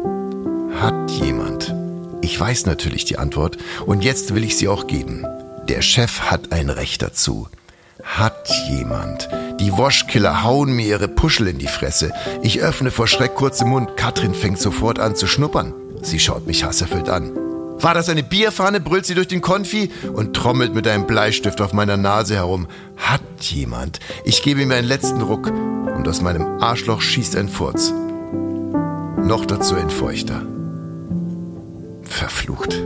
Hat 0.82 1.10
jemand? 1.12 1.74
Ich 2.22 2.38
weiß 2.38 2.66
natürlich 2.66 3.06
die 3.06 3.18
Antwort 3.18 3.58
und 3.86 4.04
jetzt 4.04 4.36
will 4.36 4.44
ich 4.44 4.58
sie 4.58 4.68
auch 4.68 4.86
geben. 4.86 5.26
Der 5.70 5.82
Chef 5.82 6.20
hat 6.24 6.52
ein 6.52 6.70
Recht 6.70 7.02
dazu. 7.02 7.48
Hat 8.04 8.50
jemand? 8.70 9.30
Die 9.62 9.72
Waschkiller 9.72 10.44
hauen 10.44 10.74
mir 10.74 10.88
ihre 10.88 11.08
Puschel 11.08 11.48
in 11.48 11.58
die 11.58 11.68
Fresse. 11.68 12.12
Ich 12.42 12.60
öffne 12.60 12.92
vor 12.92 13.08
Schreck 13.08 13.36
kurz 13.36 13.60
den 13.60 13.70
Mund. 13.70 13.96
Katrin 13.96 14.34
fängt 14.34 14.60
sofort 14.60 15.00
an 15.00 15.16
zu 15.16 15.26
schnuppern. 15.26 15.74
Sie 16.02 16.20
schaut 16.20 16.46
mich 16.48 16.66
hasserfüllt 16.66 17.08
an. 17.08 17.49
War 17.82 17.94
das 17.94 18.10
eine 18.10 18.24
Bierfahne, 18.24 18.82
brüllt 18.82 19.06
sie 19.06 19.16
durch 19.16 19.28
den 19.28 19.42
Konfi 19.42 19.90
und 20.14 20.36
trommelt 20.36 20.76
mit 20.76 20.88
einem 20.88 21.08
Bleistift 21.08 21.62
auf 21.62 21.72
meiner 21.72 21.96
Nase 21.96 22.36
herum. 22.36 22.68
Hat 22.98 23.22
jemand? 23.40 24.00
Ich 24.26 24.44
gebe 24.44 24.62
ihm 24.62 24.72
einen 24.72 24.88
letzten 24.88 25.22
Ruck 25.22 25.48
und 25.48 26.08
aus 26.08 26.22
meinem 26.22 26.62
Arschloch 26.62 27.02
schießt 27.02 27.38
ein 27.38 27.48
Furz. 27.48 27.94
Noch 29.24 29.46
dazu 29.46 29.76
ein 29.76 29.90
Feuchter. 29.90 30.42
Verflucht. 32.04 32.82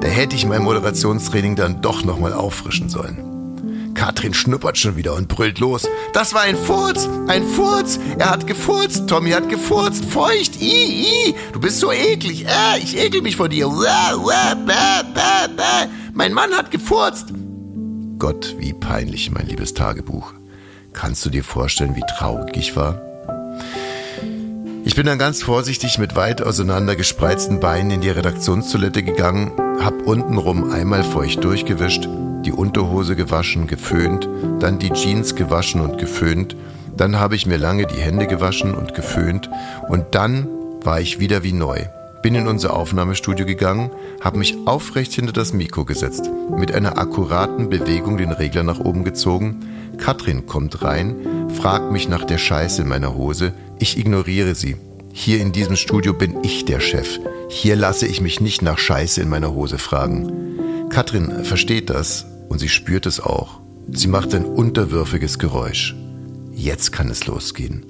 Da 0.00 0.08
hätte 0.08 0.34
ich 0.34 0.46
mein 0.46 0.62
Moderationstraining 0.62 1.54
dann 1.54 1.80
doch 1.80 2.04
nochmal 2.04 2.32
auffrischen 2.32 2.88
sollen. 2.88 3.33
Katrin 3.94 4.34
schnuppert 4.34 4.76
schon 4.76 4.96
wieder 4.96 5.14
und 5.14 5.28
brüllt 5.28 5.58
los. 5.58 5.88
Das 6.12 6.34
war 6.34 6.42
ein 6.42 6.56
Furz, 6.56 7.08
ein 7.28 7.46
Furz. 7.46 7.98
Er 8.18 8.30
hat 8.30 8.46
gefurzt, 8.46 9.08
Tommy 9.08 9.30
hat 9.30 9.48
gefurzt, 9.48 10.04
feucht, 10.04 10.60
i, 10.60 11.28
i. 11.28 11.34
Du 11.52 11.60
bist 11.60 11.78
so 11.80 11.92
eklig, 11.92 12.44
äh, 12.46 12.78
ich 12.82 12.98
ekel 12.98 13.22
mich 13.22 13.36
vor 13.36 13.48
dir. 13.48 13.68
Mein 16.12 16.32
Mann 16.32 16.52
hat 16.52 16.70
gefurzt. 16.70 17.28
Gott, 18.18 18.54
wie 18.58 18.72
peinlich, 18.72 19.30
mein 19.30 19.46
liebes 19.46 19.74
Tagebuch. 19.74 20.32
Kannst 20.92 21.24
du 21.24 21.30
dir 21.30 21.44
vorstellen, 21.44 21.96
wie 21.96 22.04
traurig 22.18 22.56
ich 22.56 22.76
war? 22.76 23.00
Ich 24.84 24.94
bin 24.94 25.06
dann 25.06 25.18
ganz 25.18 25.42
vorsichtig 25.42 25.98
mit 25.98 26.14
weit 26.14 26.42
auseinander 26.42 26.94
gespreizten 26.94 27.58
Beinen 27.58 27.90
in 27.90 28.00
die 28.02 28.10
Redaktionstoilette 28.10 29.02
gegangen, 29.02 29.52
hab 29.80 30.06
untenrum 30.06 30.70
einmal 30.70 31.02
feucht 31.02 31.42
durchgewischt, 31.42 32.06
die 32.44 32.52
Unterhose 32.52 33.16
gewaschen, 33.16 33.66
geföhnt, 33.66 34.28
dann 34.60 34.78
die 34.78 34.90
Jeans 34.90 35.34
gewaschen 35.34 35.80
und 35.80 35.98
geföhnt, 35.98 36.56
dann 36.96 37.18
habe 37.18 37.34
ich 37.34 37.46
mir 37.46 37.56
lange 37.56 37.86
die 37.86 38.00
Hände 38.00 38.26
gewaschen 38.26 38.74
und 38.74 38.94
geföhnt 38.94 39.50
und 39.88 40.14
dann 40.14 40.46
war 40.82 41.00
ich 41.00 41.18
wieder 41.18 41.42
wie 41.42 41.52
neu. 41.52 41.80
Bin 42.22 42.34
in 42.34 42.46
unser 42.46 42.74
Aufnahmestudio 42.74 43.44
gegangen, 43.44 43.90
habe 44.22 44.38
mich 44.38 44.56
aufrecht 44.64 45.12
hinter 45.12 45.32
das 45.32 45.52
Mikro 45.52 45.84
gesetzt, 45.84 46.30
mit 46.56 46.72
einer 46.72 46.96
akkuraten 46.96 47.68
Bewegung 47.68 48.16
den 48.16 48.32
Regler 48.32 48.62
nach 48.62 48.80
oben 48.80 49.04
gezogen. 49.04 49.60
Katrin 49.98 50.46
kommt 50.46 50.82
rein, 50.82 51.16
fragt 51.54 51.92
mich 51.92 52.08
nach 52.08 52.24
der 52.24 52.38
Scheiße 52.38 52.82
in 52.82 52.88
meiner 52.88 53.14
Hose. 53.14 53.52
Ich 53.78 53.98
ignoriere 53.98 54.54
sie. 54.54 54.76
Hier 55.12 55.38
in 55.38 55.52
diesem 55.52 55.76
Studio 55.76 56.14
bin 56.14 56.42
ich 56.42 56.64
der 56.64 56.80
Chef. 56.80 57.20
Hier 57.48 57.76
lasse 57.76 58.06
ich 58.06 58.20
mich 58.20 58.40
nicht 58.40 58.62
nach 58.62 58.78
Scheiße 58.78 59.20
in 59.20 59.28
meiner 59.28 59.52
Hose 59.52 59.78
fragen. 59.78 60.88
Katrin 60.88 61.44
versteht 61.44 61.90
das 61.90 62.26
und 62.48 62.58
sie 62.58 62.68
spürt 62.68 63.06
es 63.06 63.20
auch. 63.20 63.60
Sie 63.92 64.08
macht 64.08 64.34
ein 64.34 64.44
unterwürfiges 64.44 65.38
Geräusch. 65.38 65.94
Jetzt 66.52 66.92
kann 66.92 67.10
es 67.10 67.26
losgehen. 67.26 67.84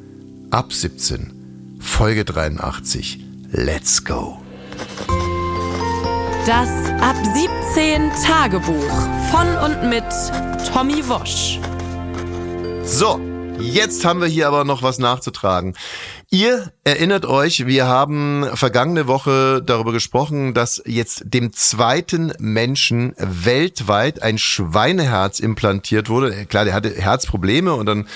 Ab 0.50 0.72
17, 0.72 1.78
Folge 1.80 2.24
83. 2.24 3.20
Let's 3.50 4.04
go. 4.04 4.38
Das 6.46 6.68
Ab 7.00 7.16
17 7.72 8.10
Tagebuch 8.22 8.90
von 9.30 9.46
und 9.64 9.88
mit 9.88 10.04
Tommy 10.72 11.06
Wosch. 11.08 11.58
So, 12.84 13.18
jetzt 13.58 14.04
haben 14.04 14.20
wir 14.20 14.28
hier 14.28 14.48
aber 14.48 14.64
noch 14.64 14.82
was 14.82 14.98
nachzutragen. 14.98 15.74
Ihr 16.30 16.73
erinnert 16.86 17.24
euch, 17.24 17.66
wir 17.66 17.86
haben 17.86 18.44
vergangene 18.52 19.06
Woche 19.06 19.62
darüber 19.64 19.90
gesprochen, 19.90 20.52
dass 20.52 20.82
jetzt 20.84 21.22
dem 21.24 21.54
zweiten 21.54 22.34
Menschen 22.38 23.14
weltweit 23.16 24.22
ein 24.22 24.36
Schweineherz 24.36 25.40
implantiert 25.40 26.10
wurde. 26.10 26.44
Klar, 26.44 26.66
der 26.66 26.74
hatte 26.74 26.90
Herzprobleme 26.90 27.72
und 27.72 27.86
dann 27.86 28.06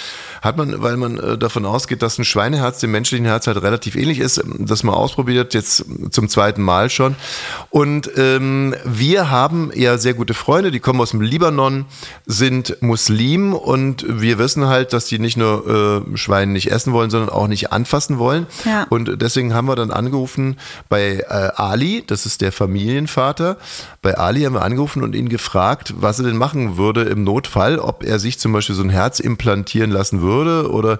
hat 0.43 0.59
man, 0.59 0.83
weil 0.83 0.99
man 0.99 1.19
äh, 1.19 1.39
davon 1.39 1.65
ausgeht, 1.65 2.03
dass 2.03 2.19
ein 2.19 2.27
Schweineherz 2.27 2.79
dem 2.81 2.91
menschlichen 2.91 3.25
Herz 3.25 3.47
halt 3.47 3.63
relativ 3.63 3.97
ähnlich 3.97 4.19
ist, 4.19 4.45
das 4.59 4.83
mal 4.83 4.93
ausprobiert, 4.93 5.55
jetzt 5.55 5.87
zum 6.11 6.29
zweiten 6.29 6.61
Mal 6.61 6.91
schon. 6.91 7.17
Und 7.71 8.11
ähm, 8.19 8.75
wir 8.85 9.31
haben 9.31 9.71
ja 9.75 9.97
sehr 9.97 10.13
gute 10.13 10.35
Freunde, 10.35 10.71
die 10.71 10.81
kommen 10.81 11.01
aus 11.01 11.13
dem 11.13 11.23
Libanon, 11.23 11.87
sind 12.27 12.77
Muslim 12.83 13.55
und 13.55 14.05
wir 14.07 14.39
wissen 14.39 14.67
halt, 14.67 14.93
dass 14.93 15.07
die 15.07 15.19
nicht 15.19 15.39
nur 15.39 16.05
äh, 16.13 16.17
Schweine 16.19 16.53
nicht 16.53 16.71
essen 16.71 16.93
wollen, 16.93 17.09
sondern 17.09 17.31
auch 17.31 17.49
nicht 17.49 17.73
anfassen 17.73 18.19
wollen. 18.19 18.47
Ja. 18.65 18.87
Und 18.89 19.21
deswegen 19.21 19.55
haben 19.55 19.69
wir 19.69 19.77
dann 19.77 19.91
angerufen 19.91 20.57
bei 20.89 21.25
äh, 21.29 21.51
Ali, 21.57 22.05
das 22.07 22.27
ist 22.27 22.41
der 22.41 22.53
Familienvater. 22.53 23.57
Bei 24.03 24.17
Ali 24.17 24.43
haben 24.43 24.55
wir 24.55 24.63
angerufen 24.63 25.03
und 25.03 25.15
ihn 25.15 25.29
gefragt, 25.29 25.95
was 25.97 26.19
er 26.19 26.27
denn 26.27 26.37
machen 26.37 26.77
würde 26.77 27.03
im 27.03 27.25
Notfall, 27.25 27.79
ob 27.79 28.05
er 28.05 28.19
sich 28.19 28.39
zum 28.39 28.53
Beispiel 28.53 28.75
so 28.75 28.83
ein 28.83 28.91
Herz 28.91 29.21
implantieren 29.21 29.91
lassen 29.91 30.21
würde 30.21 30.71
oder, 30.71 30.99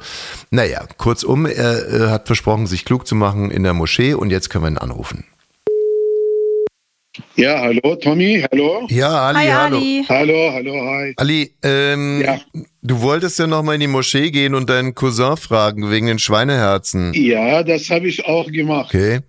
naja, 0.51 0.83
kurzum, 0.97 1.47
er 1.47 1.93
äh, 1.93 2.11
hat 2.11 2.27
versprochen, 2.27 2.67
sich 2.67 2.85
klug 2.85 3.07
zu 3.07 3.15
machen 3.15 3.51
in 3.51 3.63
der 3.63 3.75
Moschee 3.75 4.15
und 4.15 4.31
jetzt 4.31 4.51
können 4.51 4.65
wir 4.65 4.71
ihn 4.71 4.79
anrufen. 4.79 5.25
Ja, 7.37 7.61
hallo 7.61 7.97
Tommy, 7.97 8.45
hallo. 8.51 8.87
Ja, 8.91 9.29
Ali, 9.29 9.39
hi, 9.39 9.49
hallo. 9.49 9.77
Ali. 9.77 10.05
Hallo, 10.09 10.53
hallo, 10.53 10.75
hi. 10.75 11.15
Ali, 11.17 11.53
ähm, 11.63 12.21
ja. 12.21 12.41
du 12.83 13.01
wolltest 13.01 13.39
ja 13.39 13.47
nochmal 13.47 13.77
in 13.77 13.81
die 13.81 13.87
Moschee 13.87 14.31
gehen 14.31 14.55
und 14.55 14.69
deinen 14.69 14.95
Cousin 14.95 15.37
fragen 15.37 15.91
wegen 15.91 16.07
den 16.07 16.19
Schweineherzen. 16.19 17.13
Ja, 17.15 17.63
das 17.63 17.91
habe 17.91 18.09
ich 18.09 18.25
auch 18.27 18.51
gemacht. 18.51 18.95
Okay. 18.95 19.21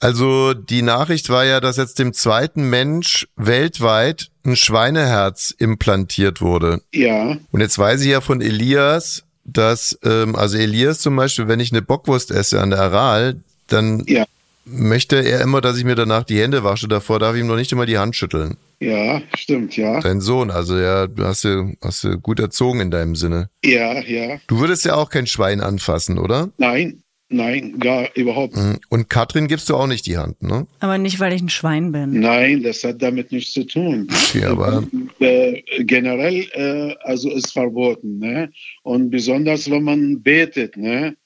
Also 0.00 0.54
die 0.54 0.82
Nachricht 0.82 1.30
war 1.30 1.44
ja, 1.44 1.60
dass 1.60 1.76
jetzt 1.76 1.98
dem 1.98 2.12
zweiten 2.12 2.68
Mensch 2.70 3.26
weltweit 3.36 4.30
ein 4.44 4.56
Schweineherz 4.56 5.54
implantiert 5.56 6.40
wurde. 6.40 6.82
Ja. 6.92 7.36
Und 7.50 7.60
jetzt 7.60 7.78
weiß 7.78 8.02
ich 8.02 8.10
ja 8.10 8.20
von 8.20 8.40
Elias, 8.40 9.24
dass, 9.44 9.98
ähm, 10.04 10.34
also 10.36 10.58
Elias 10.58 11.00
zum 11.00 11.16
Beispiel, 11.16 11.48
wenn 11.48 11.60
ich 11.60 11.72
eine 11.72 11.82
Bockwurst 11.82 12.30
esse 12.30 12.60
an 12.60 12.70
der 12.70 12.80
Aral, 12.80 13.36
dann 13.68 14.04
ja 14.06 14.24
möchte 14.64 15.16
er 15.16 15.40
immer, 15.40 15.60
dass 15.60 15.78
ich 15.78 15.84
mir 15.84 15.94
danach 15.94 16.24
die 16.24 16.40
Hände 16.40 16.64
wasche. 16.64 16.88
Davor 16.88 17.18
darf 17.18 17.34
ich 17.34 17.40
ihm 17.40 17.46
noch 17.46 17.56
nicht 17.56 17.72
immer 17.72 17.86
die 17.86 17.98
Hand 17.98 18.16
schütteln. 18.16 18.56
Ja, 18.80 19.22
stimmt, 19.36 19.76
ja. 19.76 20.00
Dein 20.00 20.20
Sohn, 20.20 20.50
also 20.50 20.76
ja, 20.76 21.06
hast 21.18 21.44
du, 21.44 21.74
hast 21.80 22.02
du 22.04 22.18
gut 22.18 22.40
erzogen 22.40 22.80
in 22.80 22.90
deinem 22.90 23.14
Sinne. 23.14 23.48
Ja, 23.64 24.00
ja. 24.00 24.38
Du 24.48 24.58
würdest 24.58 24.84
ja 24.84 24.96
auch 24.96 25.08
kein 25.08 25.26
Schwein 25.26 25.60
anfassen, 25.60 26.18
oder? 26.18 26.50
Nein, 26.58 27.02
nein, 27.28 27.78
gar 27.78 28.08
überhaupt. 28.16 28.56
Mhm. 28.56 28.78
Und 28.88 29.08
Katrin 29.08 29.46
gibst 29.46 29.68
du 29.68 29.76
auch 29.76 29.86
nicht 29.86 30.06
die 30.06 30.18
Hand, 30.18 30.42
ne? 30.42 30.66
Aber 30.80 30.98
nicht, 30.98 31.20
weil 31.20 31.32
ich 31.32 31.42
ein 31.42 31.48
Schwein 31.48 31.92
bin. 31.92 32.18
Nein, 32.18 32.64
das 32.64 32.82
hat 32.82 33.00
damit 33.00 33.30
nichts 33.30 33.52
zu 33.52 33.64
tun. 33.64 34.08
Okay, 34.10 34.44
aber 34.44 34.82
äh, 35.20 35.62
generell, 35.84 36.46
äh, 36.52 36.94
also 37.04 37.30
ist 37.30 37.52
verboten, 37.52 38.18
ne? 38.18 38.50
Und 38.82 39.10
besonders, 39.10 39.70
wenn 39.70 39.84
man 39.84 40.22
betet, 40.22 40.76
ne? 40.76 41.16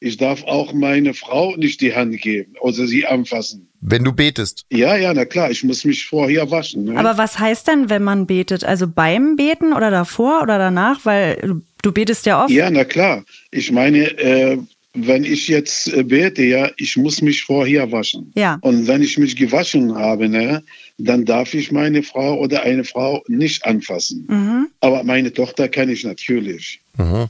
Ich 0.00 0.16
darf 0.16 0.44
auch 0.44 0.72
meine 0.72 1.12
Frau 1.12 1.56
nicht 1.56 1.80
die 1.80 1.94
Hand 1.94 2.20
geben 2.20 2.54
oder 2.60 2.86
sie 2.86 3.06
anfassen. 3.06 3.68
Wenn 3.80 4.04
du 4.04 4.12
betest? 4.12 4.64
Ja, 4.70 4.96
ja, 4.96 5.12
na 5.14 5.24
klar, 5.24 5.50
ich 5.50 5.62
muss 5.64 5.84
mich 5.84 6.06
vorher 6.06 6.50
waschen. 6.50 6.84
Ne? 6.84 6.98
Aber 6.98 7.18
was 7.18 7.38
heißt 7.38 7.68
denn, 7.68 7.90
wenn 7.90 8.02
man 8.02 8.26
betet? 8.26 8.64
Also 8.64 8.86
beim 8.88 9.36
Beten 9.36 9.72
oder 9.72 9.90
davor 9.90 10.42
oder 10.42 10.58
danach? 10.58 11.04
Weil 11.04 11.62
du 11.82 11.92
betest 11.92 12.26
ja 12.26 12.44
oft. 12.44 12.50
Ja, 12.50 12.70
na 12.70 12.84
klar. 12.84 13.24
Ich 13.50 13.70
meine, 13.70 14.18
äh, 14.18 14.58
wenn 14.94 15.24
ich 15.24 15.48
jetzt 15.48 15.92
äh, 15.92 16.02
bete, 16.02 16.42
ja, 16.42 16.70
ich 16.76 16.96
muss 16.96 17.22
mich 17.22 17.42
vorher 17.42 17.90
waschen. 17.92 18.32
Ja. 18.34 18.58
Und 18.62 18.86
wenn 18.86 19.02
ich 19.02 19.18
mich 19.18 19.36
gewaschen 19.36 19.94
habe, 19.94 20.28
ne, 20.28 20.62
dann 20.98 21.24
darf 21.24 21.54
ich 21.54 21.70
meine 21.70 22.02
Frau 22.02 22.38
oder 22.38 22.62
eine 22.62 22.84
Frau 22.84 23.22
nicht 23.28 23.64
anfassen. 23.64 24.26
Mhm. 24.28 24.68
Aber 24.80 25.04
meine 25.04 25.32
Tochter 25.32 25.68
kann 25.68 25.88
ich 25.88 26.04
natürlich. 26.04 26.80
Mhm. 26.96 27.26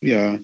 Ja. 0.00 0.38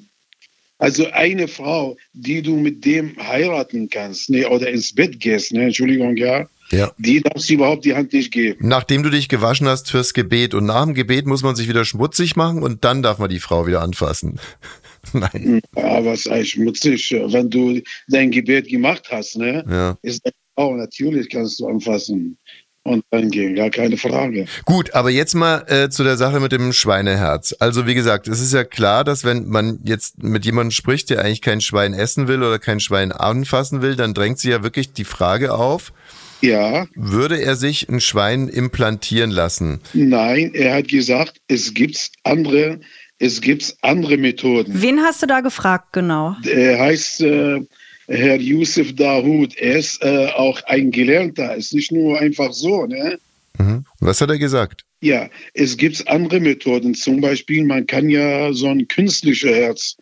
Also 0.78 1.10
eine 1.10 1.48
Frau, 1.48 1.96
die 2.12 2.40
du 2.40 2.56
mit 2.56 2.84
dem 2.84 3.16
heiraten 3.18 3.88
kannst, 3.90 4.30
ne, 4.30 4.48
oder 4.48 4.70
ins 4.70 4.94
Bett 4.94 5.18
gehst, 5.18 5.52
ne, 5.52 5.64
Entschuldigung, 5.64 6.16
ja, 6.16 6.46
ja. 6.70 6.92
die 6.98 7.20
darfst 7.20 7.50
du 7.50 7.54
überhaupt 7.54 7.84
die 7.84 7.94
Hand 7.94 8.12
nicht 8.12 8.32
geben. 8.32 8.68
Nachdem 8.68 9.02
du 9.02 9.10
dich 9.10 9.28
gewaschen 9.28 9.66
hast 9.66 9.90
fürs 9.90 10.14
Gebet 10.14 10.54
und 10.54 10.66
nach 10.66 10.84
dem 10.84 10.94
Gebet 10.94 11.26
muss 11.26 11.42
man 11.42 11.56
sich 11.56 11.68
wieder 11.68 11.84
schmutzig 11.84 12.36
machen 12.36 12.62
und 12.62 12.84
dann 12.84 13.02
darf 13.02 13.18
man 13.18 13.28
die 13.28 13.40
Frau 13.40 13.66
wieder 13.66 13.82
anfassen. 13.82 14.38
Nein. 15.12 15.60
Ja, 15.76 16.04
was 16.04 16.26
heißt 16.26 16.50
schmutzig? 16.50 17.10
Wenn 17.10 17.50
du 17.50 17.80
dein 18.08 18.30
Gebet 18.30 18.68
gemacht 18.68 19.08
hast, 19.10 19.36
ne, 19.36 19.64
ja. 19.68 19.98
ist 20.02 20.22
auch 20.54 20.74
natürlich 20.74 21.28
kannst 21.28 21.58
du 21.60 21.66
anfassen 21.66 22.38
und 22.84 23.04
dann 23.10 23.30
gehen, 23.30 23.54
gar 23.54 23.70
keine 23.70 23.96
Frage. 23.96 24.46
Gut, 24.64 24.94
aber 24.94 25.10
jetzt 25.10 25.34
mal 25.34 25.64
äh, 25.68 25.88
zu 25.90 26.04
der 26.04 26.16
Sache 26.16 26.40
mit 26.40 26.52
dem 26.52 26.72
Schweineherz. 26.72 27.54
Also 27.58 27.86
wie 27.86 27.94
gesagt, 27.94 28.28
es 28.28 28.40
ist 28.40 28.52
ja 28.52 28.64
klar, 28.64 29.04
dass 29.04 29.24
wenn 29.24 29.46
man 29.46 29.80
jetzt 29.84 30.22
mit 30.22 30.44
jemandem 30.44 30.70
spricht, 30.70 31.10
der 31.10 31.20
eigentlich 31.20 31.42
kein 31.42 31.60
Schwein 31.60 31.94
essen 31.94 32.28
will 32.28 32.42
oder 32.42 32.58
kein 32.58 32.80
Schwein 32.80 33.12
anfassen 33.12 33.82
will, 33.82 33.96
dann 33.96 34.14
drängt 34.14 34.38
sich 34.38 34.50
ja 34.50 34.62
wirklich 34.62 34.92
die 34.92 35.04
Frage 35.04 35.54
auf, 35.54 35.92
ja. 36.40 36.86
Würde 36.94 37.40
er 37.40 37.56
sich 37.56 37.88
ein 37.88 38.00
Schwein 38.00 38.48
implantieren 38.48 39.30
lassen? 39.30 39.80
Nein, 39.92 40.52
er 40.54 40.74
hat 40.74 40.88
gesagt, 40.88 41.40
es 41.48 41.74
gibt 41.74 42.12
andere, 42.22 42.80
es 43.18 43.40
gibt 43.40 43.76
andere 43.82 44.16
Methoden. 44.16 44.80
Wen 44.80 45.00
hast 45.00 45.22
du 45.22 45.26
da 45.26 45.40
gefragt 45.40 45.92
genau? 45.92 46.36
Er 46.44 46.78
heißt 46.78 47.22
äh, 47.22 47.60
Herr 48.08 48.40
Yusuf 48.40 48.94
Dahoud. 48.94 49.56
Er 49.56 49.78
ist 49.78 50.02
äh, 50.02 50.28
auch 50.28 50.60
ein 50.64 50.90
Gelernter, 50.90 51.54
ist 51.54 51.74
nicht 51.74 51.92
nur 51.92 52.18
einfach 52.18 52.52
so. 52.52 52.86
Ne? 52.86 53.18
Mhm. 53.58 53.84
Was 54.00 54.20
hat 54.20 54.30
er 54.30 54.38
gesagt? 54.38 54.82
Ja, 55.00 55.28
es 55.54 55.76
gibt 55.76 56.08
andere 56.08 56.40
Methoden. 56.40 56.94
Zum 56.94 57.20
Beispiel, 57.20 57.64
man 57.64 57.86
kann 57.86 58.08
ja 58.08 58.52
so 58.52 58.68
ein 58.68 58.88
künstliches 58.88 59.50
Herz 59.50 59.96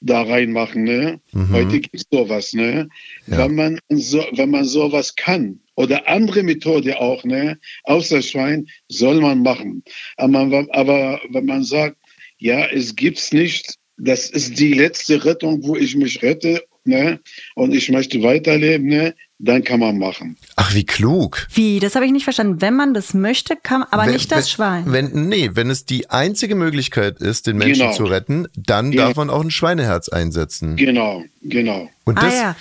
da 0.00 0.22
reinmachen. 0.22 0.84
Ne? 0.84 1.20
Mhm. 1.32 1.52
Heute 1.52 1.80
gibt 1.80 1.94
es 1.94 2.04
sowas. 2.10 2.52
Ne? 2.52 2.88
Ja. 3.26 3.38
Wenn, 3.38 3.54
man 3.54 3.78
so, 3.88 4.24
wenn 4.32 4.50
man 4.50 4.64
sowas 4.66 5.16
kann 5.16 5.60
oder 5.76 6.08
andere 6.08 6.42
Methode 6.42 7.00
auch, 7.00 7.24
ne, 7.24 7.58
außer 7.84 8.22
Schwein, 8.22 8.66
soll 8.88 9.20
man 9.20 9.42
machen. 9.42 9.84
Aber, 10.16 10.66
aber 10.70 11.20
wenn 11.30 11.44
man 11.44 11.64
sagt, 11.64 11.96
ja, 12.38 12.66
es 12.66 12.96
gibt's 12.96 13.32
nicht, 13.32 13.76
das 13.98 14.28
ist 14.28 14.58
die 14.58 14.74
letzte 14.74 15.24
Rettung, 15.24 15.62
wo 15.62 15.76
ich 15.76 15.96
mich 15.96 16.22
rette, 16.22 16.62
ne, 16.86 17.20
und 17.54 17.74
ich 17.74 17.90
möchte 17.90 18.22
weiterleben, 18.22 18.86
ne, 18.86 19.14
dann 19.38 19.62
kann 19.64 19.80
man 19.80 19.98
machen. 19.98 20.36
Ach, 20.56 20.74
wie 20.74 20.84
klug. 20.84 21.46
Wie? 21.52 21.78
Das 21.78 21.94
habe 21.94 22.06
ich 22.06 22.12
nicht 22.12 22.24
verstanden. 22.24 22.60
Wenn 22.62 22.74
man 22.74 22.94
das 22.94 23.12
möchte, 23.12 23.54
kann 23.54 23.84
aber 23.90 24.06
wenn, 24.06 24.12
nicht 24.12 24.32
das 24.32 24.38
wenn, 24.38 24.46
Schwein. 24.46 24.84
Wenn, 24.86 25.28
nee, 25.28 25.50
wenn 25.52 25.68
es 25.68 25.84
die 25.84 26.08
einzige 26.08 26.54
Möglichkeit 26.54 27.18
ist, 27.20 27.46
den 27.46 27.58
Menschen 27.58 27.82
Genau. 27.82 27.92
zu 27.92 28.04
retten, 28.04 28.48
dann 28.56 28.92
Genau. 28.92 29.04
darf 29.04 29.16
man 29.16 29.28
auch 29.28 29.42
ein 29.42 29.50
Schweineherz 29.50 30.08
einsetzen. 30.08 30.76
Genau, 30.76 31.22
genau. 31.42 31.90
Und 32.04 32.18
ah 32.18 32.22
das, 32.22 32.34
ja. 32.34 32.56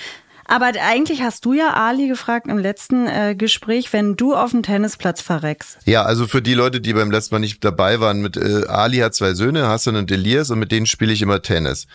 Aber 0.48 0.72
eigentlich 0.80 1.22
hast 1.22 1.44
du 1.46 1.54
ja 1.54 1.74
Ali 1.74 2.08
gefragt 2.08 2.48
im 2.48 2.60
letzten 2.60 3.08
äh, 3.08 3.36
Gespräch, 3.36 3.92
wenn 3.94 4.16
du 4.16 4.36
auf 4.36 4.52
dem 4.52 4.62
Tennisplatz 4.62 5.22
verreckst. 5.22 5.78
Ja, 5.86 6.04
also 6.04 6.28
für 6.28 6.42
die 6.42 6.54
Leute, 6.54 6.82
die 6.82 6.94
beim 6.94 7.10
letzten 7.10 7.36
Mal 7.36 7.40
nicht 7.40 7.64
dabei 7.64 8.00
waren, 8.00 8.22
mit 8.22 8.38
äh, 8.38 8.66
Ali 8.68 8.98
hat 8.98 9.16
zwei 9.16 9.34
Söhne, 9.34 9.68
Hassan 9.68 9.96
und 9.96 10.12
Elias, 10.12 10.52
und 10.52 10.60
mit 10.60 10.72
denen 10.72 10.86
spiele 10.86 11.14
ich 11.14 11.24
immer 11.24 11.42
Tennis. 11.42 11.88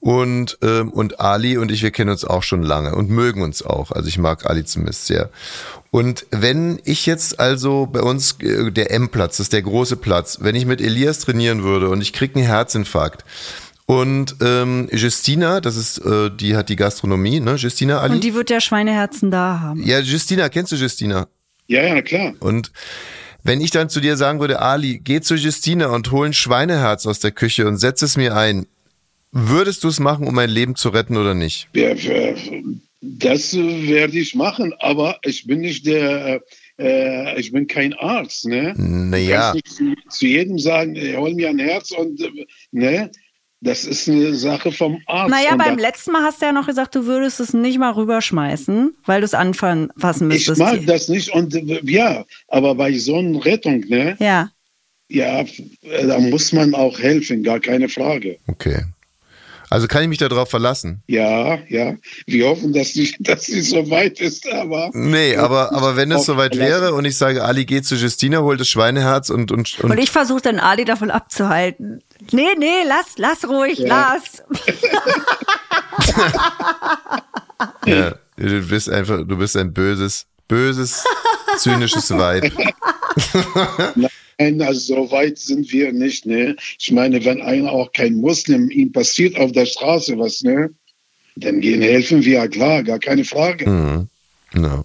Und 0.00 0.58
ähm, 0.62 0.90
und 0.90 1.20
Ali 1.20 1.56
und 1.56 1.72
ich, 1.72 1.82
wir 1.82 1.90
kennen 1.90 2.10
uns 2.10 2.24
auch 2.24 2.42
schon 2.42 2.62
lange 2.62 2.94
und 2.94 3.08
mögen 3.08 3.42
uns 3.42 3.62
auch. 3.62 3.90
Also 3.92 4.08
ich 4.08 4.18
mag 4.18 4.44
Ali 4.46 4.64
zumindest 4.64 5.06
sehr. 5.06 5.30
Und 5.90 6.26
wenn 6.30 6.78
ich 6.84 7.06
jetzt 7.06 7.40
also 7.40 7.86
bei 7.86 8.02
uns 8.02 8.36
äh, 8.40 8.70
der 8.70 8.90
M-Platz, 8.90 9.38
das 9.38 9.46
ist 9.46 9.52
der 9.54 9.62
große 9.62 9.96
Platz, 9.96 10.38
wenn 10.42 10.54
ich 10.54 10.66
mit 10.66 10.82
Elias 10.82 11.20
trainieren 11.20 11.62
würde 11.62 11.88
und 11.88 12.02
ich 12.02 12.12
krieg 12.12 12.36
einen 12.36 12.44
Herzinfarkt 12.44 13.24
und 13.86 14.36
ähm, 14.40 14.88
Justina, 14.92 15.60
das 15.60 15.76
ist, 15.76 15.98
äh, 15.98 16.30
die 16.30 16.56
hat 16.56 16.68
die 16.68 16.76
Gastronomie, 16.76 17.40
ne? 17.40 17.54
Justina 17.54 18.00
Ali. 18.00 18.14
Und 18.14 18.24
die 18.24 18.34
wird 18.34 18.50
ja 18.50 18.60
Schweineherzen 18.60 19.30
da 19.30 19.60
haben. 19.60 19.82
ja, 19.86 20.00
Justina, 20.00 20.48
kennst 20.48 20.72
du 20.72 20.76
Justina? 20.76 21.28
Ja, 21.68 21.82
ja, 21.82 22.02
klar. 22.02 22.34
Und 22.40 22.72
wenn 23.44 23.60
ich 23.60 23.70
dann 23.70 23.88
zu 23.88 24.00
dir 24.00 24.16
sagen 24.16 24.40
würde, 24.40 24.60
Ali, 24.60 24.98
geh 24.98 25.20
zu 25.20 25.36
Justina 25.36 25.86
und 25.86 26.10
hol 26.10 26.26
ein 26.26 26.32
Schweineherz 26.32 27.06
aus 27.06 27.20
der 27.20 27.30
Küche 27.30 27.66
und 27.68 27.76
setz 27.78 28.02
es 28.02 28.16
mir 28.16 28.36
ein, 28.36 28.66
würdest 29.30 29.84
du 29.84 29.88
es 29.88 30.00
machen, 30.00 30.26
um 30.26 30.34
mein 30.34 30.50
Leben 30.50 30.74
zu 30.74 30.88
retten 30.88 31.16
oder 31.16 31.34
nicht? 31.34 31.68
Ja, 31.74 31.94
Das 33.00 33.54
werde 33.54 34.18
ich 34.18 34.34
machen, 34.34 34.74
aber 34.80 35.18
ich 35.22 35.46
bin 35.46 35.60
nicht 35.60 35.86
der, 35.86 36.40
äh, 36.78 37.38
ich 37.38 37.52
bin 37.52 37.66
kein 37.68 37.94
Arzt, 37.94 38.46
ne? 38.46 38.74
Naja. 38.76 39.52
Du 39.52 39.60
kannst 39.60 39.80
nicht 39.80 40.02
zu, 40.10 40.18
zu 40.18 40.26
jedem 40.26 40.58
sagen, 40.58 40.96
hol 41.16 41.34
mir 41.34 41.50
ein 41.50 41.58
Herz 41.60 41.92
und, 41.92 42.20
äh, 42.20 42.46
ne? 42.72 43.10
Das 43.60 43.84
ist 43.84 44.08
eine 44.08 44.34
Sache 44.34 44.70
vom 44.70 45.00
Arzt. 45.06 45.30
Naja, 45.30 45.56
beim 45.56 45.78
letzten 45.78 46.12
Mal 46.12 46.22
hast 46.22 46.42
du 46.42 46.46
ja 46.46 46.52
noch 46.52 46.66
gesagt, 46.66 46.94
du 46.94 47.06
würdest 47.06 47.40
es 47.40 47.54
nicht 47.54 47.78
mal 47.78 47.90
rüberschmeißen, 47.92 48.96
weil 49.06 49.20
du 49.20 49.24
es 49.24 49.34
anfassen 49.34 49.90
Ich 50.30 50.46
müsstest. 50.46 50.58
mag 50.60 50.84
das 50.86 51.08
nicht 51.08 51.32
und 51.32 51.54
ja, 51.88 52.24
aber 52.48 52.74
bei 52.74 52.92
so 52.98 53.16
einer 53.16 53.44
Rettung, 53.44 53.80
ne? 53.88 54.16
Ja. 54.18 54.50
Ja, 55.08 55.44
da 56.06 56.18
muss 56.18 56.52
man 56.52 56.74
auch 56.74 56.98
helfen, 56.98 57.42
gar 57.44 57.60
keine 57.60 57.88
Frage. 57.88 58.38
Okay. 58.48 58.82
Also 59.68 59.88
kann 59.88 60.02
ich 60.02 60.08
mich 60.08 60.18
darauf 60.18 60.48
verlassen? 60.48 61.02
Ja, 61.06 61.58
ja. 61.68 61.94
Wir 62.26 62.48
hoffen, 62.48 62.72
dass 62.72 62.92
sie, 62.92 63.14
dass 63.20 63.46
sie 63.46 63.62
so 63.62 63.90
weit 63.90 64.20
ist, 64.20 64.48
aber. 64.48 64.90
Nee, 64.92 65.36
aber, 65.36 65.72
aber 65.72 65.96
wenn 65.96 66.12
es 66.12 66.24
soweit 66.24 66.56
wäre 66.56 66.94
und 66.94 67.04
ich 67.04 67.16
sage, 67.16 67.44
Ali 67.44 67.64
geht 67.64 67.86
zu 67.86 67.96
Justina, 67.96 68.40
holt 68.40 68.60
das 68.60 68.68
Schweineherz 68.68 69.30
und. 69.30 69.50
Und, 69.50 69.78
und, 69.80 69.90
und 69.90 69.98
ich 69.98 70.10
versuche 70.10 70.42
dann 70.42 70.58
Ali 70.58 70.84
davon 70.84 71.10
abzuhalten. 71.10 72.02
Nee, 72.32 72.54
nee, 72.58 72.82
lass, 72.86 73.14
lass 73.16 73.48
ruhig, 73.48 73.78
ja. 73.78 74.14
lass. 74.14 74.42
ja, 77.86 78.14
du 78.36 78.62
bist 78.62 78.90
einfach, 78.90 79.26
du 79.26 79.36
bist 79.36 79.56
ein 79.56 79.72
böses, 79.72 80.26
böses, 80.48 81.04
zynisches 81.58 82.10
Weib. 82.10 82.52
Nein, 84.38 84.60
also 84.60 84.94
so 84.94 85.10
weit 85.10 85.38
sind 85.38 85.72
wir 85.72 85.92
nicht, 85.92 86.26
ne? 86.26 86.56
Ich 86.78 86.92
meine, 86.92 87.24
wenn 87.24 87.40
einer 87.40 87.72
auch 87.72 87.92
kein 87.92 88.16
Muslim, 88.16 88.70
ihm 88.70 88.92
passiert 88.92 89.36
auf 89.38 89.52
der 89.52 89.66
Straße 89.66 90.18
was, 90.18 90.42
ne? 90.42 90.70
Dann 91.36 91.60
gehen 91.60 91.82
helfen 91.82 92.24
wir, 92.24 92.34
ja 92.34 92.48
klar, 92.48 92.82
gar 92.82 92.98
keine 92.98 93.24
Frage. 93.24 93.68
Mhm. 93.68 94.08
No. 94.54 94.84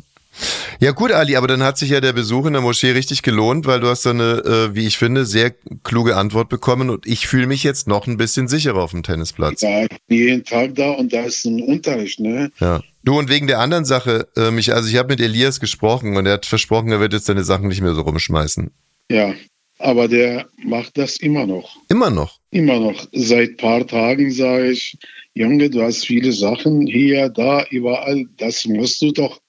Ja 0.79 0.91
gut, 0.91 1.11
Ali, 1.11 1.35
aber 1.35 1.47
dann 1.47 1.61
hat 1.61 1.77
sich 1.77 1.89
ja 1.89 2.01
der 2.01 2.13
Besuch 2.13 2.45
in 2.45 2.53
der 2.53 2.61
Moschee 2.61 2.91
richtig 2.91 3.21
gelohnt, 3.21 3.67
weil 3.67 3.81
du 3.81 3.87
hast 3.87 4.05
da 4.05 4.11
eine, 4.11 4.69
äh, 4.71 4.75
wie 4.75 4.87
ich 4.87 4.97
finde, 4.97 5.25
sehr 5.25 5.53
kluge 5.83 6.15
Antwort 6.15 6.49
bekommen 6.49 6.89
und 6.89 7.05
ich 7.05 7.27
fühle 7.27 7.47
mich 7.47 7.63
jetzt 7.63 7.87
noch 7.87 8.07
ein 8.07 8.17
bisschen 8.17 8.47
sicherer 8.47 8.81
auf 8.81 8.91
dem 8.91 9.03
Tennisplatz. 9.03 9.61
Ja, 9.61 9.85
jeden 10.07 10.43
Tag 10.43 10.75
da 10.75 10.91
und 10.91 11.13
da 11.13 11.23
ist 11.23 11.45
ein 11.45 11.61
Unterricht, 11.61 12.19
ne? 12.19 12.51
Ja. 12.59 12.81
Du 13.03 13.19
und 13.19 13.29
wegen 13.29 13.47
der 13.47 13.59
anderen 13.59 13.85
Sache, 13.85 14.27
äh, 14.35 14.51
mich, 14.51 14.73
also 14.73 14.89
ich 14.89 14.95
habe 14.95 15.09
mit 15.09 15.21
Elias 15.21 15.59
gesprochen 15.59 16.17
und 16.17 16.25
er 16.25 16.33
hat 16.33 16.45
versprochen, 16.45 16.91
er 16.91 16.99
wird 16.99 17.13
jetzt 17.13 17.25
seine 17.25 17.43
Sachen 17.43 17.67
nicht 17.67 17.81
mehr 17.81 17.93
so 17.93 18.01
rumschmeißen. 18.01 18.71
Ja, 19.11 19.33
aber 19.77 20.07
der 20.07 20.47
macht 20.63 20.97
das 20.97 21.17
immer 21.17 21.45
noch. 21.45 21.75
Immer 21.89 22.09
noch? 22.09 22.39
Immer 22.51 22.79
noch. 22.79 23.07
Seit 23.11 23.57
paar 23.57 23.85
Tagen 23.85 24.31
sage 24.31 24.71
ich, 24.71 24.97
Junge, 25.33 25.69
du 25.69 25.81
hast 25.81 26.05
viele 26.05 26.31
Sachen 26.31 26.87
hier, 26.87 27.29
da, 27.29 27.65
überall. 27.69 28.25
Das 28.37 28.65
musst 28.65 29.01
du 29.01 29.11
doch 29.11 29.41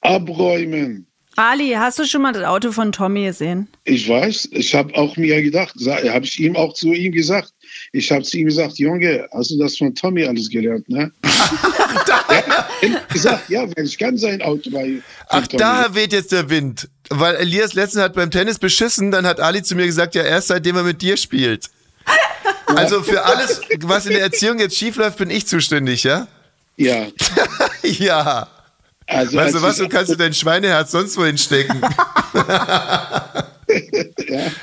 abräumen. 0.00 1.06
Ali, 1.36 1.72
hast 1.76 1.98
du 1.98 2.06
schon 2.06 2.22
mal 2.22 2.32
das 2.32 2.44
Auto 2.44 2.70
von 2.70 2.92
Tommy 2.92 3.24
gesehen? 3.24 3.66
Ich 3.84 4.08
weiß, 4.08 4.50
ich 4.52 4.74
habe 4.74 4.94
auch 4.94 5.16
mir 5.16 5.42
gedacht, 5.42 5.74
habe 5.84 6.24
ich 6.24 6.38
ihm 6.38 6.54
auch 6.54 6.74
zu 6.74 6.92
ihm 6.92 7.12
gesagt. 7.12 7.52
Ich 7.92 8.10
habe 8.12 8.22
zu 8.22 8.38
ihm 8.38 8.46
gesagt, 8.46 8.78
Junge, 8.78 9.28
hast 9.32 9.50
du 9.50 9.58
das 9.58 9.76
von 9.76 9.94
Tommy 9.94 10.24
alles 10.24 10.48
gelernt, 10.48 10.88
ne? 10.88 11.10
ja, 12.06 13.00
gesagt, 13.12 13.50
ja, 13.50 13.66
ich 13.76 13.98
kann 13.98 14.16
sein 14.16 14.40
Auto 14.42 14.70
bei. 14.70 15.02
Ach, 15.28 15.46
Tommy. 15.46 15.58
daher 15.58 15.94
weht 15.94 16.12
jetzt 16.12 16.30
der 16.30 16.48
Wind. 16.48 16.88
Weil 17.10 17.36
Elias 17.36 17.74
letztens 17.74 18.02
hat 18.02 18.14
beim 18.14 18.30
Tennis 18.30 18.58
beschissen, 18.58 19.10
dann 19.10 19.26
hat 19.26 19.40
Ali 19.40 19.62
zu 19.62 19.74
mir 19.74 19.86
gesagt, 19.86 20.14
ja, 20.14 20.22
erst 20.22 20.48
seitdem 20.48 20.76
er 20.76 20.82
mit 20.82 21.02
dir 21.02 21.16
spielt. 21.16 21.70
Also 22.66 23.02
für 23.02 23.24
alles, 23.24 23.60
was 23.82 24.06
in 24.06 24.12
der 24.12 24.22
Erziehung 24.22 24.58
jetzt 24.58 24.76
schiefläuft, 24.76 25.18
bin 25.18 25.30
ich 25.30 25.46
zuständig, 25.46 26.04
ja? 26.04 26.26
Ja. 26.76 27.06
ja. 27.82 28.48
Also, 29.06 29.36
weißt 29.36 29.54
du 29.54 29.62
was, 29.62 29.76
du 29.76 29.88
kannst 29.88 30.10
du 30.10 30.16
dein 30.16 30.32
Schweineherz 30.32 30.90
sonst 30.90 31.16
wohin 31.16 31.36
stecken. 31.36 31.80
ja. 32.34 33.44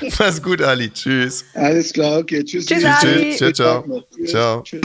Mach's 0.18 0.42
gut, 0.42 0.60
Ali. 0.62 0.90
Tschüss. 0.90 1.44
Alles 1.54 1.92
klar, 1.92 2.18
okay. 2.18 2.44
Tschüss. 2.44 2.66
Tschüss, 2.66 2.84
Ali. 2.84 3.36
Tschüss. 3.36 3.54
Ciao, 3.54 3.82
ciao. 4.26 4.62
Ciao. 4.62 4.80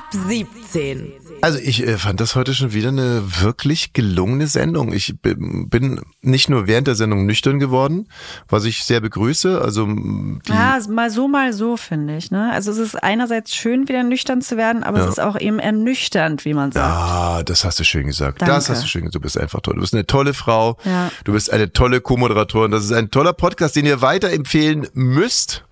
Ab 0.00 0.06
17. 0.28 1.12
Also 1.42 1.58
ich 1.58 1.86
äh, 1.86 1.98
fand 1.98 2.20
das 2.20 2.34
heute 2.34 2.54
schon 2.54 2.72
wieder 2.72 2.88
eine 2.88 3.22
wirklich 3.42 3.92
gelungene 3.92 4.46
Sendung. 4.46 4.94
Ich 4.94 5.14
bin 5.20 6.00
nicht 6.22 6.48
nur 6.48 6.66
während 6.66 6.86
der 6.86 6.94
Sendung 6.94 7.26
nüchtern 7.26 7.58
geworden, 7.58 8.08
was 8.48 8.64
ich 8.64 8.84
sehr 8.84 9.00
begrüße. 9.00 9.60
Also 9.60 9.86
ja, 10.48 10.78
mal 10.88 11.10
so, 11.10 11.28
mal 11.28 11.52
so 11.52 11.76
finde 11.76 12.16
ich. 12.16 12.30
Ne? 12.30 12.50
Also 12.50 12.70
es 12.70 12.78
ist 12.78 12.94
einerseits 12.94 13.54
schön, 13.54 13.88
wieder 13.88 14.02
nüchtern 14.02 14.40
zu 14.40 14.56
werden, 14.56 14.82
aber 14.84 15.00
ja. 15.00 15.04
es 15.04 15.10
ist 15.10 15.20
auch 15.20 15.38
eben 15.38 15.58
ernüchternd, 15.58 16.46
wie 16.46 16.54
man 16.54 16.72
sagt. 16.72 16.86
Ah, 16.86 17.42
das 17.42 17.64
hast 17.64 17.78
du 17.78 17.84
schön 17.84 18.06
gesagt. 18.06 18.40
Danke. 18.40 18.54
Das 18.54 18.70
hast 18.70 18.82
du 18.82 18.86
schön 18.86 19.02
gesagt. 19.02 19.16
Du 19.16 19.20
bist 19.20 19.36
einfach 19.36 19.60
toll. 19.60 19.74
Du 19.74 19.82
bist 19.82 19.92
eine 19.92 20.06
tolle 20.06 20.32
Frau. 20.32 20.78
Ja. 20.84 21.10
Du 21.24 21.32
bist 21.32 21.52
eine 21.52 21.74
tolle 21.74 22.00
Co-Moderatorin. 22.00 22.70
Das 22.70 22.84
ist 22.84 22.92
ein 22.92 23.10
toller 23.10 23.34
Podcast, 23.34 23.76
den 23.76 23.84
ihr 23.84 24.00
weiterempfehlen 24.00 24.88
müsst. 24.94 25.64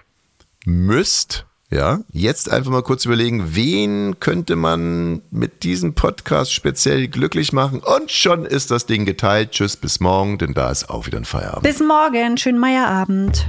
Müsst 0.67 1.47
ja, 1.71 2.01
jetzt 2.13 2.51
einfach 2.51 2.71
mal 2.71 2.83
kurz 2.83 3.05
überlegen, 3.05 3.55
wen 3.55 4.19
könnte 4.21 4.57
man 4.57 5.21
mit 5.31 5.65
diesem 5.65 5.95
Podcast 5.95 6.53
speziell 6.53 7.09
glücklich 7.09 7.53
machen? 7.53 7.81
Und 7.81 8.11
schon 8.11 8.47
ist 8.47 8.71
das 8.71 8.87
Ding 8.87 9.05
geteilt. 9.05 9.51
Tschüss, 9.51 9.77
bis 9.77 10.01
morgen, 10.01 10.39
denn 10.39 10.55
da 10.55 10.71
ist 10.71 10.89
auch 10.89 11.07
wieder 11.07 11.19
ein 11.19 11.27
Feierabend. 11.27 11.65
Bis 11.65 11.81
morgen, 11.81 12.39
schönen 12.39 12.59
Meierabend. 12.59 13.47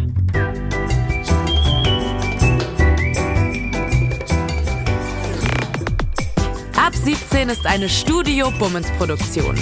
Ab 6.75 6.93
17 6.93 7.47
ist 7.47 7.65
eine 7.65 7.88
Studio 7.88 8.51
Bummens 8.60 8.91
Produktion. 8.97 9.55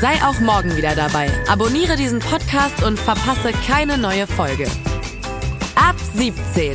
Sei 0.00 0.14
auch 0.24 0.40
morgen 0.40 0.76
wieder 0.76 0.96
dabei. 0.96 1.30
Abonniere 1.48 1.94
diesen 1.94 2.18
Podcast 2.18 2.82
und 2.82 2.98
verpasse 2.98 3.52
keine 3.68 3.98
neue 3.98 4.26
Folge. 4.26 4.66
Ab 5.76 5.94
17 6.16 6.74